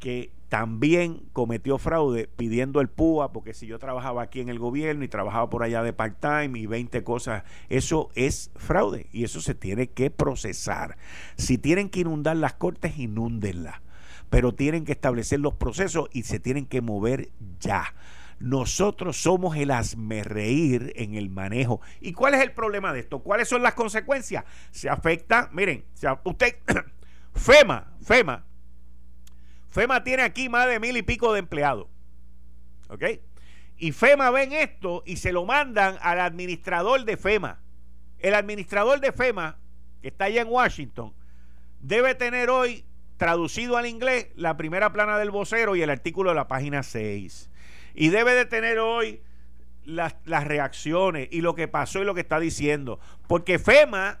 que 0.00 0.32
también 0.48 1.22
cometió 1.32 1.78
fraude 1.78 2.28
pidiendo 2.36 2.80
el 2.80 2.88
PUA, 2.88 3.32
porque 3.32 3.54
si 3.54 3.66
yo 3.66 3.78
trabajaba 3.78 4.22
aquí 4.22 4.40
en 4.40 4.48
el 4.48 4.58
gobierno 4.58 5.04
y 5.04 5.08
trabajaba 5.08 5.50
por 5.50 5.62
allá 5.62 5.82
de 5.82 5.92
part-time 5.92 6.58
y 6.58 6.66
20 6.66 7.02
cosas, 7.02 7.42
eso 7.68 8.10
es 8.14 8.50
fraude 8.54 9.08
y 9.12 9.24
eso 9.24 9.40
se 9.40 9.54
tiene 9.54 9.88
que 9.88 10.10
procesar. 10.10 10.96
Si 11.36 11.58
tienen 11.58 11.90
que 11.90 12.00
inundar 12.00 12.36
las 12.36 12.54
cortes, 12.54 12.98
inúndenlas, 12.98 13.80
pero 14.30 14.54
tienen 14.54 14.84
que 14.84 14.92
establecer 14.92 15.40
los 15.40 15.54
procesos 15.54 16.08
y 16.12 16.22
se 16.22 16.38
tienen 16.38 16.66
que 16.66 16.80
mover 16.80 17.30
ya. 17.58 17.94
Nosotros 18.38 19.16
somos 19.16 19.56
el 19.56 19.72
reír 20.24 20.92
en 20.96 21.14
el 21.14 21.30
manejo. 21.30 21.80
¿Y 22.00 22.12
cuál 22.12 22.34
es 22.34 22.42
el 22.42 22.52
problema 22.52 22.92
de 22.92 23.00
esto? 23.00 23.20
¿Cuáles 23.20 23.48
son 23.48 23.62
las 23.62 23.74
consecuencias? 23.74 24.44
Se 24.70 24.90
afecta, 24.90 25.48
miren, 25.52 25.86
usted, 26.24 26.56
FEMA, 27.34 27.96
FEMA, 28.02 28.45
FEMA 29.76 30.02
tiene 30.04 30.22
aquí 30.22 30.48
más 30.48 30.66
de 30.68 30.80
mil 30.80 30.96
y 30.96 31.02
pico 31.02 31.34
de 31.34 31.40
empleados. 31.40 31.86
¿Ok? 32.88 33.04
Y 33.76 33.92
FEMA 33.92 34.30
ven 34.30 34.54
esto 34.54 35.02
y 35.04 35.18
se 35.18 35.32
lo 35.32 35.44
mandan 35.44 35.98
al 36.00 36.18
administrador 36.20 37.04
de 37.04 37.18
FEMA. 37.18 37.60
El 38.18 38.32
administrador 38.32 39.00
de 39.00 39.12
FEMA, 39.12 39.58
que 40.00 40.08
está 40.08 40.24
allá 40.24 40.40
en 40.40 40.48
Washington, 40.48 41.12
debe 41.80 42.14
tener 42.14 42.48
hoy 42.48 42.86
traducido 43.18 43.76
al 43.76 43.84
inglés 43.84 44.28
la 44.34 44.56
primera 44.56 44.94
plana 44.94 45.18
del 45.18 45.30
vocero 45.30 45.76
y 45.76 45.82
el 45.82 45.90
artículo 45.90 46.30
de 46.30 46.36
la 46.36 46.48
página 46.48 46.82
6. 46.82 47.50
Y 47.94 48.08
debe 48.08 48.32
de 48.32 48.46
tener 48.46 48.78
hoy 48.78 49.20
las, 49.84 50.14
reacciones 50.24 51.28
y 51.30 51.42
lo 51.42 51.54
que 51.54 51.68
pasó 51.68 52.00
y 52.00 52.06
lo 52.06 52.14
que 52.14 52.22
está 52.22 52.40
diciendo. 52.40 52.98
Porque 53.28 53.58
FEMA 53.58 54.20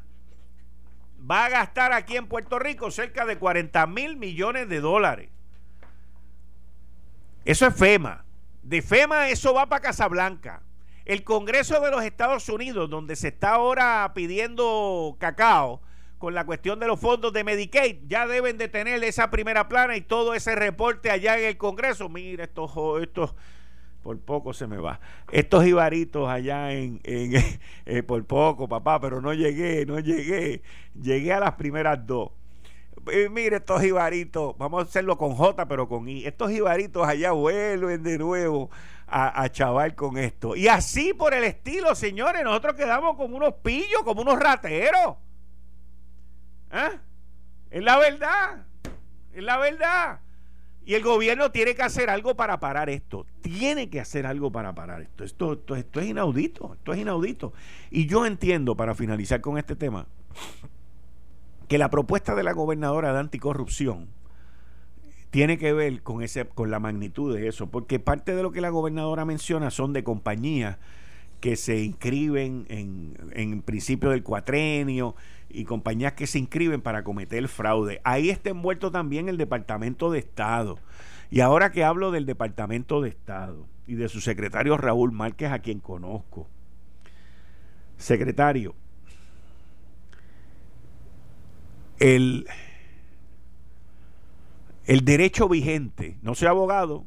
va 1.18 1.46
a 1.46 1.48
gastar 1.48 1.94
aquí 1.94 2.18
en 2.18 2.26
Puerto 2.26 2.58
Rico 2.58 2.90
cerca 2.90 3.24
de 3.24 3.38
40 3.38 3.86
mil 3.86 4.18
millones 4.18 4.68
de 4.68 4.80
dólares. 4.80 5.30
Eso 7.46 7.64
es 7.68 7.74
FEMA. 7.76 8.24
De 8.64 8.82
FEMA 8.82 9.28
eso 9.28 9.54
va 9.54 9.68
para 9.68 9.80
Casablanca. 9.80 10.62
El 11.04 11.22
Congreso 11.22 11.80
de 11.80 11.92
los 11.92 12.02
Estados 12.02 12.48
Unidos, 12.48 12.90
donde 12.90 13.14
se 13.14 13.28
está 13.28 13.50
ahora 13.50 14.10
pidiendo 14.16 15.16
cacao, 15.20 15.80
con 16.18 16.34
la 16.34 16.44
cuestión 16.44 16.80
de 16.80 16.88
los 16.88 16.98
fondos 16.98 17.32
de 17.32 17.44
Medicaid. 17.44 17.98
Ya 18.08 18.26
deben 18.26 18.58
de 18.58 18.66
tener 18.66 19.04
esa 19.04 19.30
primera 19.30 19.68
plana 19.68 19.96
y 19.96 20.00
todo 20.00 20.34
ese 20.34 20.56
reporte 20.56 21.08
allá 21.08 21.38
en 21.38 21.46
el 21.46 21.56
Congreso. 21.56 22.08
Mira, 22.08 22.42
estos, 22.42 22.72
estos 23.00 23.36
por 24.02 24.18
poco 24.18 24.52
se 24.52 24.66
me 24.66 24.78
va. 24.78 24.98
Estos 25.30 25.64
ibaritos 25.66 26.28
allá 26.28 26.72
en, 26.72 27.00
eh, 27.04 28.02
por 28.02 28.24
poco, 28.24 28.66
papá, 28.66 29.00
pero 29.00 29.20
no 29.20 29.32
llegué, 29.32 29.86
no 29.86 30.00
llegué. 30.00 30.62
Llegué 31.00 31.32
a 31.32 31.38
las 31.38 31.52
primeras 31.52 32.04
dos. 32.04 32.30
Eh, 33.10 33.28
mire, 33.28 33.56
estos 33.56 33.82
ibaritos, 33.84 34.56
vamos 34.58 34.80
a 34.80 34.88
hacerlo 34.88 35.16
con 35.16 35.34
J, 35.34 35.66
pero 35.66 35.88
con 35.88 36.08
I. 36.08 36.26
Estos 36.26 36.50
ibaritos 36.50 37.06
allá 37.06 37.32
vuelven 37.32 38.02
de 38.02 38.18
nuevo 38.18 38.70
a, 39.06 39.48
chaval 39.50 39.94
con 39.94 40.18
esto. 40.18 40.56
Y 40.56 40.68
así 40.68 41.14
por 41.14 41.34
el 41.34 41.44
estilo, 41.44 41.94
señores, 41.94 42.42
nosotros 42.42 42.74
quedamos 42.74 43.16
como 43.16 43.36
unos 43.36 43.54
pillos, 43.62 44.02
como 44.04 44.22
unos 44.22 44.38
rateros. 44.38 45.16
¿Ah? 46.70 46.92
Es 47.70 47.82
la 47.82 47.98
verdad. 47.98 48.66
Es 49.32 49.42
la 49.42 49.58
verdad. 49.58 50.20
Y 50.84 50.94
el 50.94 51.02
gobierno 51.02 51.50
tiene 51.50 51.74
que 51.74 51.82
hacer 51.82 52.10
algo 52.10 52.36
para 52.36 52.60
parar 52.60 52.88
esto. 52.90 53.26
Tiene 53.42 53.90
que 53.90 54.00
hacer 54.00 54.26
algo 54.26 54.52
para 54.52 54.74
parar 54.74 55.02
esto. 55.02 55.24
Esto, 55.24 55.52
esto, 55.54 55.74
esto 55.74 56.00
es 56.00 56.06
inaudito. 56.06 56.74
Esto 56.74 56.92
es 56.92 56.98
inaudito. 57.00 57.52
Y 57.90 58.06
yo 58.06 58.24
entiendo, 58.24 58.76
para 58.76 58.94
finalizar 58.94 59.40
con 59.40 59.58
este 59.58 59.74
tema, 59.74 60.06
que 61.68 61.78
la 61.78 61.90
propuesta 61.90 62.34
de 62.34 62.42
la 62.42 62.52
gobernadora 62.52 63.12
de 63.12 63.20
anticorrupción 63.20 64.08
tiene 65.30 65.58
que 65.58 65.72
ver 65.72 66.02
con, 66.02 66.22
ese, 66.22 66.46
con 66.46 66.70
la 66.70 66.80
magnitud 66.80 67.34
de 67.34 67.48
eso. 67.48 67.66
Porque 67.66 67.98
parte 67.98 68.34
de 68.34 68.42
lo 68.42 68.52
que 68.52 68.60
la 68.60 68.70
gobernadora 68.70 69.24
menciona 69.24 69.70
son 69.70 69.92
de 69.92 70.04
compañías 70.04 70.78
que 71.40 71.56
se 71.56 71.82
inscriben 71.82 72.66
en, 72.68 73.14
en 73.32 73.60
principio 73.62 74.10
del 74.10 74.22
cuatrenio 74.22 75.14
y 75.50 75.64
compañías 75.64 76.14
que 76.14 76.26
se 76.26 76.38
inscriben 76.38 76.80
para 76.80 77.04
cometer 77.04 77.46
fraude. 77.48 78.00
Ahí 78.04 78.30
está 78.30 78.50
envuelto 78.50 78.90
también 78.90 79.28
el 79.28 79.36
Departamento 79.36 80.10
de 80.10 80.20
Estado. 80.20 80.78
Y 81.30 81.40
ahora 81.40 81.72
que 81.72 81.84
hablo 81.84 82.12
del 82.12 82.24
Departamento 82.24 83.00
de 83.00 83.10
Estado 83.10 83.66
y 83.86 83.94
de 83.94 84.08
su 84.08 84.20
secretario 84.20 84.76
Raúl 84.76 85.12
Márquez, 85.12 85.50
a 85.52 85.58
quien 85.58 85.80
conozco. 85.80 86.48
Secretario, 87.96 88.74
el, 91.98 92.46
el 94.86 95.04
derecho 95.04 95.48
vigente, 95.48 96.18
no 96.22 96.34
soy 96.34 96.48
abogado, 96.48 97.04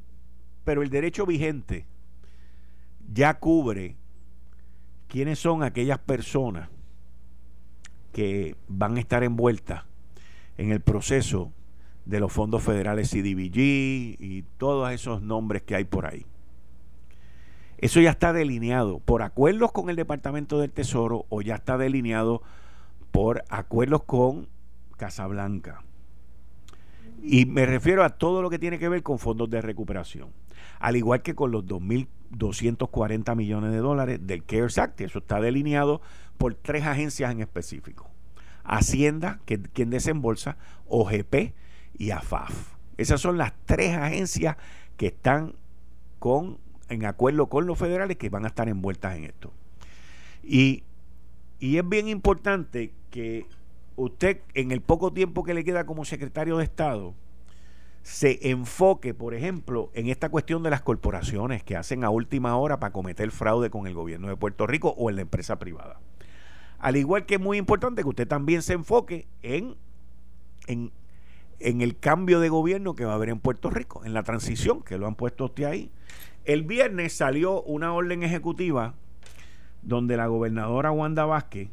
pero 0.64 0.82
el 0.82 0.90
derecho 0.90 1.26
vigente 1.26 1.86
ya 3.12 3.40
cubre 3.40 3.96
quiénes 5.08 5.40
son 5.40 5.64
aquellas 5.64 6.00
personas 6.00 6.70
que 8.14 8.56
van 8.68 8.98
a 8.98 9.00
estar 9.00 9.24
envueltas 9.24 9.84
en 10.58 10.72
el 10.72 10.82
proceso 10.82 11.52
de 12.06 12.20
los 12.20 12.32
fondos 12.32 12.64
federales 12.64 13.10
CDBG 13.12 14.18
y 14.20 14.44
todos 14.58 14.92
esos 14.92 15.22
nombres 15.22 15.62
que 15.62 15.76
hay 15.76 15.84
por 15.86 16.06
ahí. 16.06 16.26
Eso 17.78 18.02
ya 18.02 18.10
está 18.10 18.34
delineado 18.34 19.00
por 19.00 19.22
acuerdos 19.22 19.72
con 19.72 19.90
el 19.90 19.96
Departamento 19.96 20.60
del 20.60 20.72
Tesoro 20.72 21.26
o 21.30 21.42
ya 21.42 21.56
está 21.56 21.78
delineado 21.78 22.42
por 23.12 23.44
acuerdos 23.50 24.04
con 24.04 24.48
Casablanca. 25.00 25.82
Y 27.24 27.46
me 27.46 27.66
refiero 27.66 28.04
a 28.04 28.10
todo 28.10 28.42
lo 28.42 28.50
que 28.50 28.60
tiene 28.60 28.78
que 28.78 28.90
ver 28.90 29.02
con 29.02 29.18
fondos 29.18 29.50
de 29.50 29.62
recuperación. 29.62 30.30
Al 30.80 30.96
igual 30.96 31.22
que 31.22 31.36
con 31.36 31.52
los 31.52 31.66
2.240 31.66 33.36
millones 33.36 33.72
de 33.72 33.78
dólares 33.78 34.20
del 34.22 34.44
CARES 34.44 34.78
Act. 34.78 35.02
Eso 35.02 35.20
está 35.20 35.42
delineado 35.42 36.02
por 36.38 36.54
tres 36.54 36.86
agencias 36.86 37.32
en 37.32 37.42
específico. 37.42 38.10
Hacienda, 38.64 39.40
que 39.46 39.60
quien 39.60 39.90
desembolsa, 39.90 40.58
OGP 40.88 41.54
y 41.98 42.12
AFAF. 42.12 42.74
Esas 42.98 43.20
son 43.20 43.38
las 43.38 43.54
tres 43.66 43.96
agencias 43.96 44.58
que 44.98 45.08
están 45.08 45.56
con, 46.20 46.58
en 46.90 47.06
acuerdo 47.06 47.48
con 47.48 47.66
los 47.66 47.80
federales 47.80 48.18
que 48.18 48.30
van 48.30 48.46
a 48.46 48.50
estar 48.50 48.70
envueltas 48.70 49.16
en 49.16 49.24
esto. 49.24 49.52
Y, 50.44 50.84
y 51.60 51.78
es 51.78 51.88
bien 51.88 52.08
importante 52.08 52.94
que 53.10 53.46
usted, 54.00 54.42
en 54.54 54.72
el 54.72 54.82
poco 54.82 55.12
tiempo 55.12 55.44
que 55.44 55.54
le 55.54 55.64
queda 55.64 55.86
como 55.86 56.06
secretario 56.06 56.58
de 56.58 56.64
Estado, 56.64 57.14
se 58.02 58.50
enfoque, 58.50 59.14
por 59.14 59.34
ejemplo, 59.34 59.92
en 59.94 60.08
esta 60.08 60.30
cuestión 60.30 60.64
de 60.64 60.70
las 60.70 60.82
corporaciones 60.82 61.64
que 61.64 61.76
hacen 61.76 62.04
a 62.04 62.10
última 62.10 62.58
hora 62.58 62.80
para 62.80 62.94
cometer 62.94 63.30
fraude 63.32 63.70
con 63.70 63.88
el 63.88 63.94
gobierno 63.94 64.30
de 64.30 64.38
Puerto 64.38 64.66
Rico 64.68 64.96
o 64.98 65.10
en 65.10 65.18
la 65.18 65.22
empresa 65.24 65.60
privada. 65.60 66.00
Al 66.80 66.96
igual 66.96 67.26
que 67.26 67.36
es 67.36 67.42
muy 67.42 67.58
importante 67.58 68.02
que 68.02 68.08
usted 68.08 68.28
también 68.28 68.62
se 68.62 68.74
enfoque 68.74 69.28
en, 69.44 69.76
en, 70.68 70.92
el 71.60 72.00
cambio 72.00 72.40
de 72.40 72.48
gobierno 72.48 72.96
que 72.96 73.04
va 73.04 73.12
a 73.12 73.16
haber 73.16 73.30
en 73.30 73.40
Puerto 73.40 73.70
Rico, 73.70 74.06
en 74.06 74.14
la 74.14 74.24
transición, 74.24 74.82
que 74.82 74.98
lo 74.98 75.08
han 75.08 75.16
puesto 75.16 75.46
usted 75.46 75.66
ahí. 75.66 75.92
El 76.46 76.64
viernes 76.64 77.14
salió 77.14 77.62
una 77.64 77.92
orden 77.92 78.24
ejecutiva 78.24 78.94
donde 79.82 80.16
la 80.16 80.28
gobernadora 80.28 80.92
Wanda 80.92 81.26
Vázquez 81.26 81.70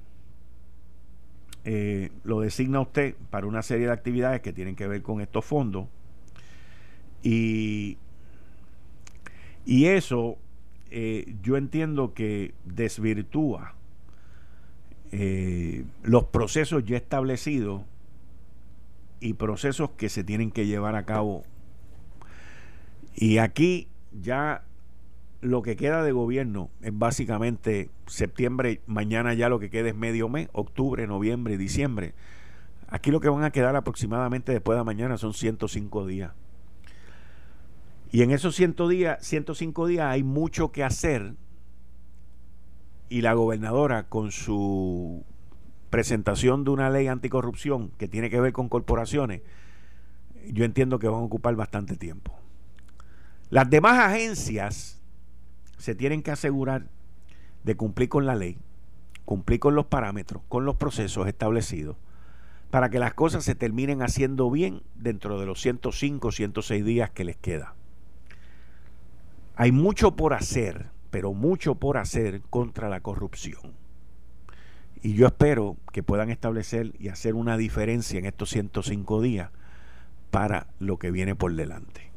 eh, 1.69 2.13
lo 2.23 2.43
designa 2.43 2.81
usted 2.81 3.17
para 3.29 3.49
una 3.49 3.61
serie 3.61 3.87
de 3.87 3.93
actividades 3.93 4.41
que 4.41 4.53
tienen 4.53 4.77
que 4.77 4.87
ver 4.87 5.03
con 5.03 5.21
estos 5.21 5.45
fondos. 5.45 5.89
Y, 7.25 7.99
y 9.65 9.87
eso 9.87 10.39
eh, 10.93 11.35
yo 11.43 11.57
entiendo 11.57 12.15
que 12.15 12.55
desvirtúa 12.65 13.75
eh, 15.11 15.85
los 16.05 16.27
procesos 16.27 16.85
ya 16.85 16.97
establecidos 16.97 17.83
y 19.19 19.33
procesos 19.33 19.91
que 19.91 20.09
se 20.09 20.23
tienen 20.23 20.53
que 20.53 20.67
llevar 20.67 20.95
a 20.95 21.05
cabo. 21.05 21.43
Y 23.17 23.39
aquí 23.39 23.89
ya 24.13 24.63
lo 25.41 25.63
que 25.63 25.77
queda 25.77 26.03
de 26.03 26.13
gobierno 26.13 26.71
es 26.83 26.97
básicamente 26.97 27.91
septiembre, 28.07 28.81
mañana 28.87 29.35
ya 29.35 29.49
lo 29.49 29.59
que 29.59 29.71
queda 29.71 29.89
es 29.89 29.95
medio 29.95 30.29
mes, 30.29 30.49
octubre, 30.53 31.07
noviembre, 31.07 31.59
diciembre. 31.59 32.15
Aquí 32.89 33.11
lo 33.11 33.21
que 33.21 33.29
van 33.29 33.45
a 33.45 33.51
quedar 33.51 33.77
aproximadamente 33.77 34.53
después 34.53 34.79
de 34.79 34.85
mañana 34.85 35.19
son 35.19 35.35
105 35.35 36.07
días. 36.07 36.33
Y 38.13 38.23
en 38.23 38.31
esos 38.31 38.55
100 38.55 38.77
días, 38.89 39.27
105 39.27 39.87
días 39.87 40.07
hay 40.07 40.23
mucho 40.23 40.73
que 40.73 40.85
hacer 40.85 41.35
y 43.09 43.21
la 43.21 43.35
gobernadora 43.35 44.05
con 44.05 44.33
su 44.33 45.25
presentación 45.91 46.65
de 46.65 46.71
una 46.71 46.91
ley 46.91 47.09
anticorrupción 47.09 47.91
que 47.99 48.09
tiene 48.09 48.31
que 48.31 48.41
ver 48.41 48.53
con 48.53 48.69
corporaciones, 48.69 49.43
yo 50.49 50.65
entiendo 50.65 50.99
que 50.99 51.09
van 51.09 51.21
a 51.21 51.25
ocupar 51.25 51.55
bastante 51.57 51.97
tiempo. 51.97 52.33
Las 53.51 53.71
demás 53.71 53.99
agencias 53.99 54.96
se 55.79 55.95
tienen 55.95 56.23
que 56.23 56.31
asegurar 56.31 56.87
de 57.65 57.77
cumplir 57.77 58.09
con 58.09 58.27
la 58.27 58.35
ley, 58.35 58.59
cumplir 59.25 59.61
con 59.61 59.75
los 59.75 59.87
parámetros, 59.87 60.43
con 60.49 60.65
los 60.65 60.77
procesos 60.77 61.27
establecidos, 61.27 61.97
para 62.71 62.91
que 62.91 62.99
las 62.99 63.15
cosas 63.15 63.45
se 63.45 63.55
terminen 63.55 64.03
haciendo 64.03 64.51
bien 64.51 64.83
dentro 64.95 65.39
de 65.39 65.47
los 65.47 65.61
105, 65.61 66.33
106 66.33 66.85
días 66.85 67.11
que 67.11 67.25
les 67.25 67.37
queda. 67.37 67.75
Hay 69.57 69.73
mucho 69.73 70.17
por 70.17 70.35
hacer 70.35 70.91
pero 71.17 71.33
mucho 71.33 71.77
por 71.77 71.97
hacer 71.97 72.43
contra 72.51 72.91
la 72.91 73.01
corrupción. 73.01 73.73
Y 75.03 75.15
yo 75.15 75.27
espero 75.27 75.79
que 75.91 76.03
puedan 76.03 76.29
establecer 76.29 76.93
y 76.99 77.09
hacer 77.09 77.35
una 77.35 77.57
diferencia 77.57 78.19
en 78.19 78.27
estos 78.27 78.51
105 78.51 79.23
días 79.23 79.51
para 80.31 80.67
lo 80.79 80.99
que 80.99 81.11
viene 81.11 81.35
por 81.35 81.55
delante. 81.55 82.11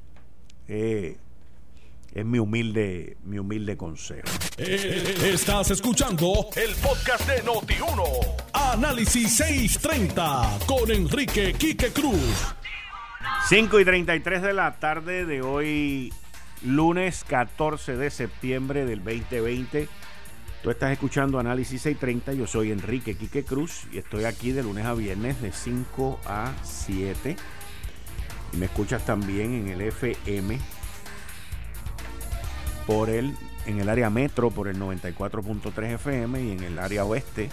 Eh, 0.67 1.17
es 2.13 2.25
mi 2.25 2.39
humilde, 2.39 3.17
mi 3.23 3.39
humilde 3.39 3.77
consejo. 3.77 4.27
Eh, 4.57 5.15
estás 5.33 5.71
escuchando 5.71 6.49
el 6.55 6.73
podcast 6.75 7.27
de 7.27 7.43
Noti1. 7.43 8.03
Análisis 8.53 9.35
630 9.37 10.59
con 10.65 10.89
Enrique 10.91 11.53
Quique 11.53 11.91
Cruz. 11.91 12.55
5 13.47 13.79
y 13.79 13.85
33 13.85 14.41
de 14.41 14.53
la 14.53 14.79
tarde 14.79 15.25
de 15.25 15.41
hoy, 15.41 16.13
lunes 16.63 17.23
14 17.27 17.95
de 17.95 18.09
septiembre 18.09 18.85
del 18.85 19.03
2020. 19.03 19.87
Tú 20.63 20.69
estás 20.69 20.91
escuchando 20.91 21.39
Análisis 21.39 21.81
630, 21.81 22.33
yo 22.33 22.47
soy 22.47 22.71
Enrique 22.71 23.15
Quique 23.15 23.45
Cruz 23.45 23.83
y 23.93 23.97
estoy 23.97 24.25
aquí 24.25 24.51
de 24.51 24.63
lunes 24.63 24.85
a 24.85 24.93
viernes 24.93 25.41
de 25.41 25.51
5 25.51 26.19
a 26.25 26.51
7. 26.63 27.37
Y 28.51 28.57
me 28.57 28.65
escuchas 28.65 29.05
también 29.05 29.53
en 29.53 29.67
el 29.69 29.81
FM 29.81 30.59
por 32.89 33.11
el 33.11 33.35
en 33.67 33.79
el 33.79 33.87
área 33.87 34.09
metro 34.09 34.49
por 34.49 34.67
el 34.67 34.79
94.3 34.79 35.93
FM 35.93 36.43
y 36.43 36.51
en 36.53 36.63
el 36.63 36.79
área 36.79 37.05
oeste, 37.05 37.51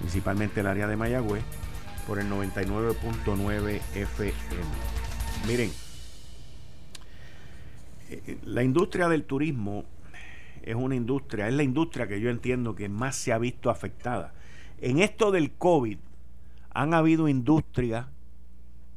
principalmente 0.00 0.60
el 0.60 0.66
área 0.66 0.86
de 0.86 0.94
Mayagüez, 0.94 1.42
por 2.06 2.18
el 2.18 2.28
99.9 2.28 3.80
FM. 3.94 4.34
Miren, 5.48 5.70
la 8.44 8.62
industria 8.62 9.08
del 9.08 9.24
turismo 9.24 9.86
es 10.62 10.74
una 10.74 10.96
industria, 10.96 11.48
es 11.48 11.54
la 11.54 11.62
industria 11.62 12.06
que 12.06 12.20
yo 12.20 12.28
entiendo 12.28 12.74
que 12.74 12.90
más 12.90 13.16
se 13.16 13.32
ha 13.32 13.38
visto 13.38 13.70
afectada. 13.70 14.34
En 14.82 14.98
esto 14.98 15.30
del 15.30 15.52
COVID 15.52 15.96
Han 16.74 16.92
habido 16.92 17.28
industrias 17.28 18.06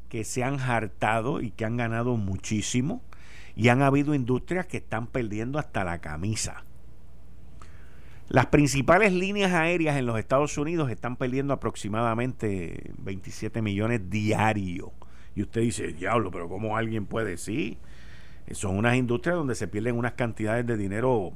que 0.10 0.26
se 0.26 0.44
han 0.44 0.60
hartado 0.60 1.40
y 1.40 1.52
que 1.52 1.64
han 1.64 1.78
ganado 1.78 2.18
muchísimo. 2.18 3.02
Y 3.58 3.70
han 3.70 3.82
habido 3.82 4.14
industrias 4.14 4.68
que 4.68 4.78
están 4.78 5.08
perdiendo 5.08 5.58
hasta 5.58 5.84
la 5.84 6.00
camisa. 6.00 6.64
Las 8.30 8.46
principales 8.46 9.14
líneas 9.14 9.52
aéreas 9.52 9.98
en 9.98 10.06
los 10.06 10.20
Estados 10.20 10.58
Unidos 10.60 10.92
están 10.92 11.16
perdiendo 11.16 11.54
aproximadamente 11.54 12.92
27 13.00 13.64
millones 13.64 14.12
diarios. 14.12 14.92
Y 15.34 15.42
usted 15.42 15.62
dice, 15.62 15.88
diablo, 15.94 16.30
pero 16.30 16.48
¿cómo 16.48 16.78
alguien 16.78 17.08
puede 17.08 17.32
decir? 17.32 17.78
Son 18.52 18.78
unas 18.78 18.96
industrias 18.96 19.36
donde 19.36 19.56
se 19.56 19.68
pierden 19.68 19.98
unas 19.98 20.14
cantidades 20.14 20.68
de 20.68 20.78
dinero. 20.78 21.32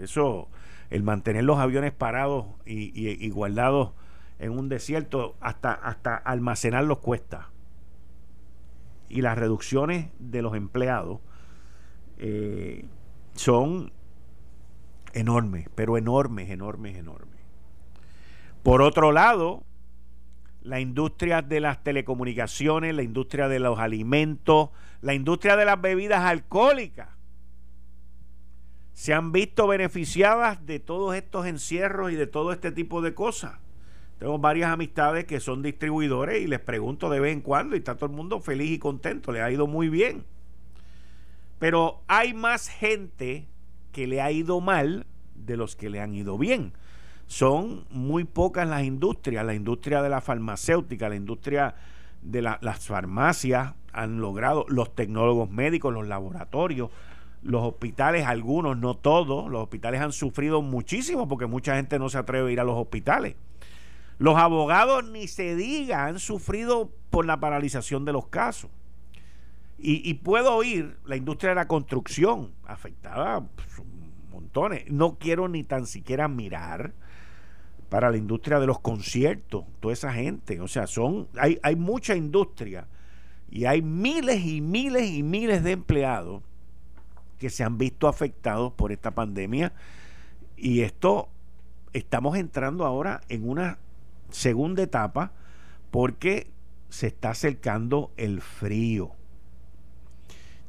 Eso, 0.00 0.48
el 0.88 1.02
mantener 1.02 1.44
los 1.44 1.58
aviones 1.58 1.92
parados 1.92 2.46
y, 2.64 3.28
guardados 3.30 3.92
en 4.38 4.52
un 4.52 4.70
desierto, 4.70 5.36
hasta, 5.40 5.74
hasta 5.74 6.16
almacenarlos 6.16 7.00
cuesta. 7.00 7.50
Y 9.10 9.20
las 9.20 9.36
reducciones 9.36 10.06
de 10.18 10.40
los 10.40 10.54
empleados 10.54 11.20
eh, 12.22 12.84
son 13.34 13.90
enorme, 15.14 15.68
pero 15.74 15.96
enormes, 15.96 16.50
enormes, 16.50 16.96
enormes. 16.96 17.40
Por 18.62 18.82
otro 18.82 19.10
lado, 19.10 19.64
la 20.62 20.80
industria 20.80 21.40
de 21.40 21.60
las 21.60 21.82
telecomunicaciones, 21.82 22.94
la 22.94 23.02
industria 23.02 23.48
de 23.48 23.58
los 23.58 23.78
alimentos, 23.78 24.68
la 25.00 25.14
industria 25.14 25.56
de 25.56 25.64
las 25.64 25.80
bebidas 25.80 26.20
alcohólicas, 26.20 27.08
se 28.92 29.14
han 29.14 29.32
visto 29.32 29.66
beneficiadas 29.66 30.66
de 30.66 30.78
todos 30.78 31.14
estos 31.14 31.46
encierros 31.46 32.12
y 32.12 32.16
de 32.16 32.26
todo 32.26 32.52
este 32.52 32.70
tipo 32.70 33.00
de 33.00 33.14
cosas. 33.14 33.54
Tengo 34.18 34.38
varias 34.38 34.70
amistades 34.70 35.24
que 35.24 35.40
son 35.40 35.62
distribuidores 35.62 36.42
y 36.42 36.46
les 36.46 36.60
pregunto 36.60 37.08
de 37.08 37.18
vez 37.18 37.32
en 37.32 37.40
cuando 37.40 37.76
y 37.76 37.78
está 37.78 37.94
todo 37.94 38.10
el 38.10 38.16
mundo 38.16 38.40
feliz 38.40 38.72
y 38.72 38.78
contento, 38.78 39.32
le 39.32 39.40
ha 39.40 39.50
ido 39.50 39.66
muy 39.66 39.88
bien. 39.88 40.26
Pero 41.60 42.02
hay 42.08 42.34
más 42.34 42.68
gente 42.68 43.46
que 43.92 44.08
le 44.08 44.20
ha 44.20 44.32
ido 44.32 44.60
mal 44.60 45.06
de 45.34 45.56
los 45.56 45.76
que 45.76 45.90
le 45.90 46.00
han 46.00 46.14
ido 46.14 46.38
bien. 46.38 46.72
Son 47.26 47.84
muy 47.90 48.24
pocas 48.24 48.66
las 48.66 48.82
industrias, 48.82 49.44
la 49.44 49.54
industria 49.54 50.02
de 50.02 50.08
la 50.08 50.22
farmacéutica, 50.22 51.08
la 51.08 51.16
industria 51.16 51.76
de 52.22 52.42
las 52.42 52.86
farmacias 52.86 53.74
han 53.92 54.20
logrado, 54.20 54.64
los 54.68 54.94
tecnólogos 54.94 55.50
médicos, 55.50 55.92
los 55.92 56.08
laboratorios, 56.08 56.90
los 57.42 57.62
hospitales, 57.62 58.26
algunos, 58.26 58.78
no 58.78 58.96
todos, 58.96 59.50
los 59.50 59.62
hospitales 59.62 60.00
han 60.00 60.12
sufrido 60.12 60.62
muchísimo 60.62 61.28
porque 61.28 61.46
mucha 61.46 61.76
gente 61.76 61.98
no 61.98 62.08
se 62.08 62.18
atreve 62.18 62.48
a 62.50 62.52
ir 62.52 62.60
a 62.60 62.64
los 62.64 62.76
hospitales. 62.76 63.36
Los 64.18 64.36
abogados, 64.36 65.04
ni 65.04 65.28
se 65.28 65.56
diga, 65.56 66.06
han 66.06 66.18
sufrido 66.18 66.90
por 67.10 67.26
la 67.26 67.38
paralización 67.38 68.04
de 68.06 68.12
los 68.12 68.28
casos. 68.28 68.70
Y, 69.82 70.12
puedo 70.14 70.54
oír 70.54 70.98
la 71.06 71.16
industria 71.16 71.50
de 71.50 71.54
la 71.54 71.66
construcción 71.66 72.52
afectada, 72.66 73.40
pues, 73.40 73.80
montones. 74.30 74.90
No 74.90 75.16
quiero 75.18 75.48
ni 75.48 75.64
tan 75.64 75.86
siquiera 75.86 76.28
mirar 76.28 76.92
para 77.88 78.10
la 78.10 78.18
industria 78.18 78.60
de 78.60 78.66
los 78.66 78.78
conciertos, 78.80 79.64
toda 79.80 79.94
esa 79.94 80.12
gente. 80.12 80.60
O 80.60 80.68
sea, 80.68 80.86
son, 80.86 81.28
hay, 81.38 81.58
hay 81.62 81.76
mucha 81.76 82.14
industria 82.14 82.86
y 83.50 83.64
hay 83.64 83.80
miles 83.80 84.44
y 84.44 84.60
miles 84.60 85.10
y 85.10 85.22
miles 85.22 85.64
de 85.64 85.72
empleados 85.72 86.42
que 87.38 87.48
se 87.50 87.64
han 87.64 87.78
visto 87.78 88.06
afectados 88.06 88.72
por 88.74 88.92
esta 88.92 89.12
pandemia. 89.12 89.72
Y 90.56 90.82
esto, 90.82 91.30
estamos 91.94 92.36
entrando 92.36 92.84
ahora 92.84 93.22
en 93.30 93.48
una 93.48 93.78
segunda 94.30 94.82
etapa 94.82 95.32
porque 95.90 96.50
se 96.90 97.06
está 97.06 97.30
acercando 97.30 98.12
el 98.16 98.42
frío. 98.42 99.12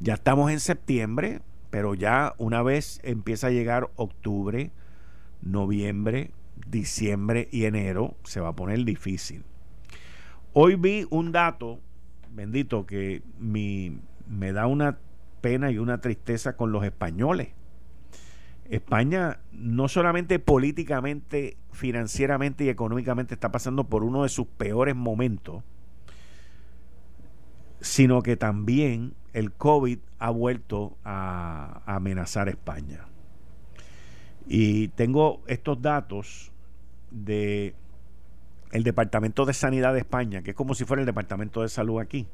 Ya 0.04 0.16
estamos 0.16 0.50
en 0.50 0.60
septiembre, 0.60 1.42
pero 1.70 1.94
ya 1.94 2.34
una 2.40 2.64
vez 2.64 3.00
empieza 3.04 3.48
a 3.48 3.52
llegar 3.52 3.92
octubre, 3.98 4.72
noviembre, 5.44 6.32
diciembre 6.68 7.48
y 7.52 7.66
enero, 7.66 8.16
se 8.24 8.40
va 8.40 8.50
a 8.50 8.56
poner 8.56 8.84
difícil. 8.84 9.44
Hoy 10.54 10.76
vi 10.76 11.06
un 11.12 11.32
dato, 11.32 11.80
bendito, 12.32 12.88
que 12.88 13.22
me 13.40 14.52
da 14.54 14.66
una 14.66 14.98
pena 15.40 15.70
y 15.70 15.78
una 15.78 16.02
tristeza 16.02 16.58
con 16.58 16.72
los 16.72 16.84
españoles. 16.84 17.50
España 18.72 19.40
no 19.52 19.88
solamente 19.88 20.40
políticamente, 20.40 21.58
financieramente 21.74 22.64
y 22.64 22.70
económicamente 22.70 23.36
está 23.36 23.52
pasando 23.52 23.84
por 23.84 24.04
uno 24.04 24.24
de 24.24 24.30
sus 24.30 24.48
peores 24.48 24.96
momentos, 24.96 25.64
sino 27.82 28.24
que 28.24 28.36
también 28.36 29.14
el 29.34 29.52
COVID 29.52 30.00
ha 30.20 30.30
vuelto 30.30 30.98
a, 31.04 31.82
amenazar 31.86 32.48
España. 32.50 33.06
Y 34.48 34.90
tengo 34.90 35.42
estos 35.48 35.82
datos 35.82 36.52
de 37.12 37.74
el 38.72 38.84
Departamento 38.84 39.46
de 39.46 39.54
Sanidad 39.54 39.94
de 39.94 40.00
España, 40.00 40.42
que 40.42 40.52
es 40.52 40.56
como 40.56 40.76
si 40.76 40.86
fuera 40.86 41.02
el 41.02 41.06
Departamento 41.06 41.62
de 41.62 41.70
Salud 41.70 42.00
aquí. 42.00 42.28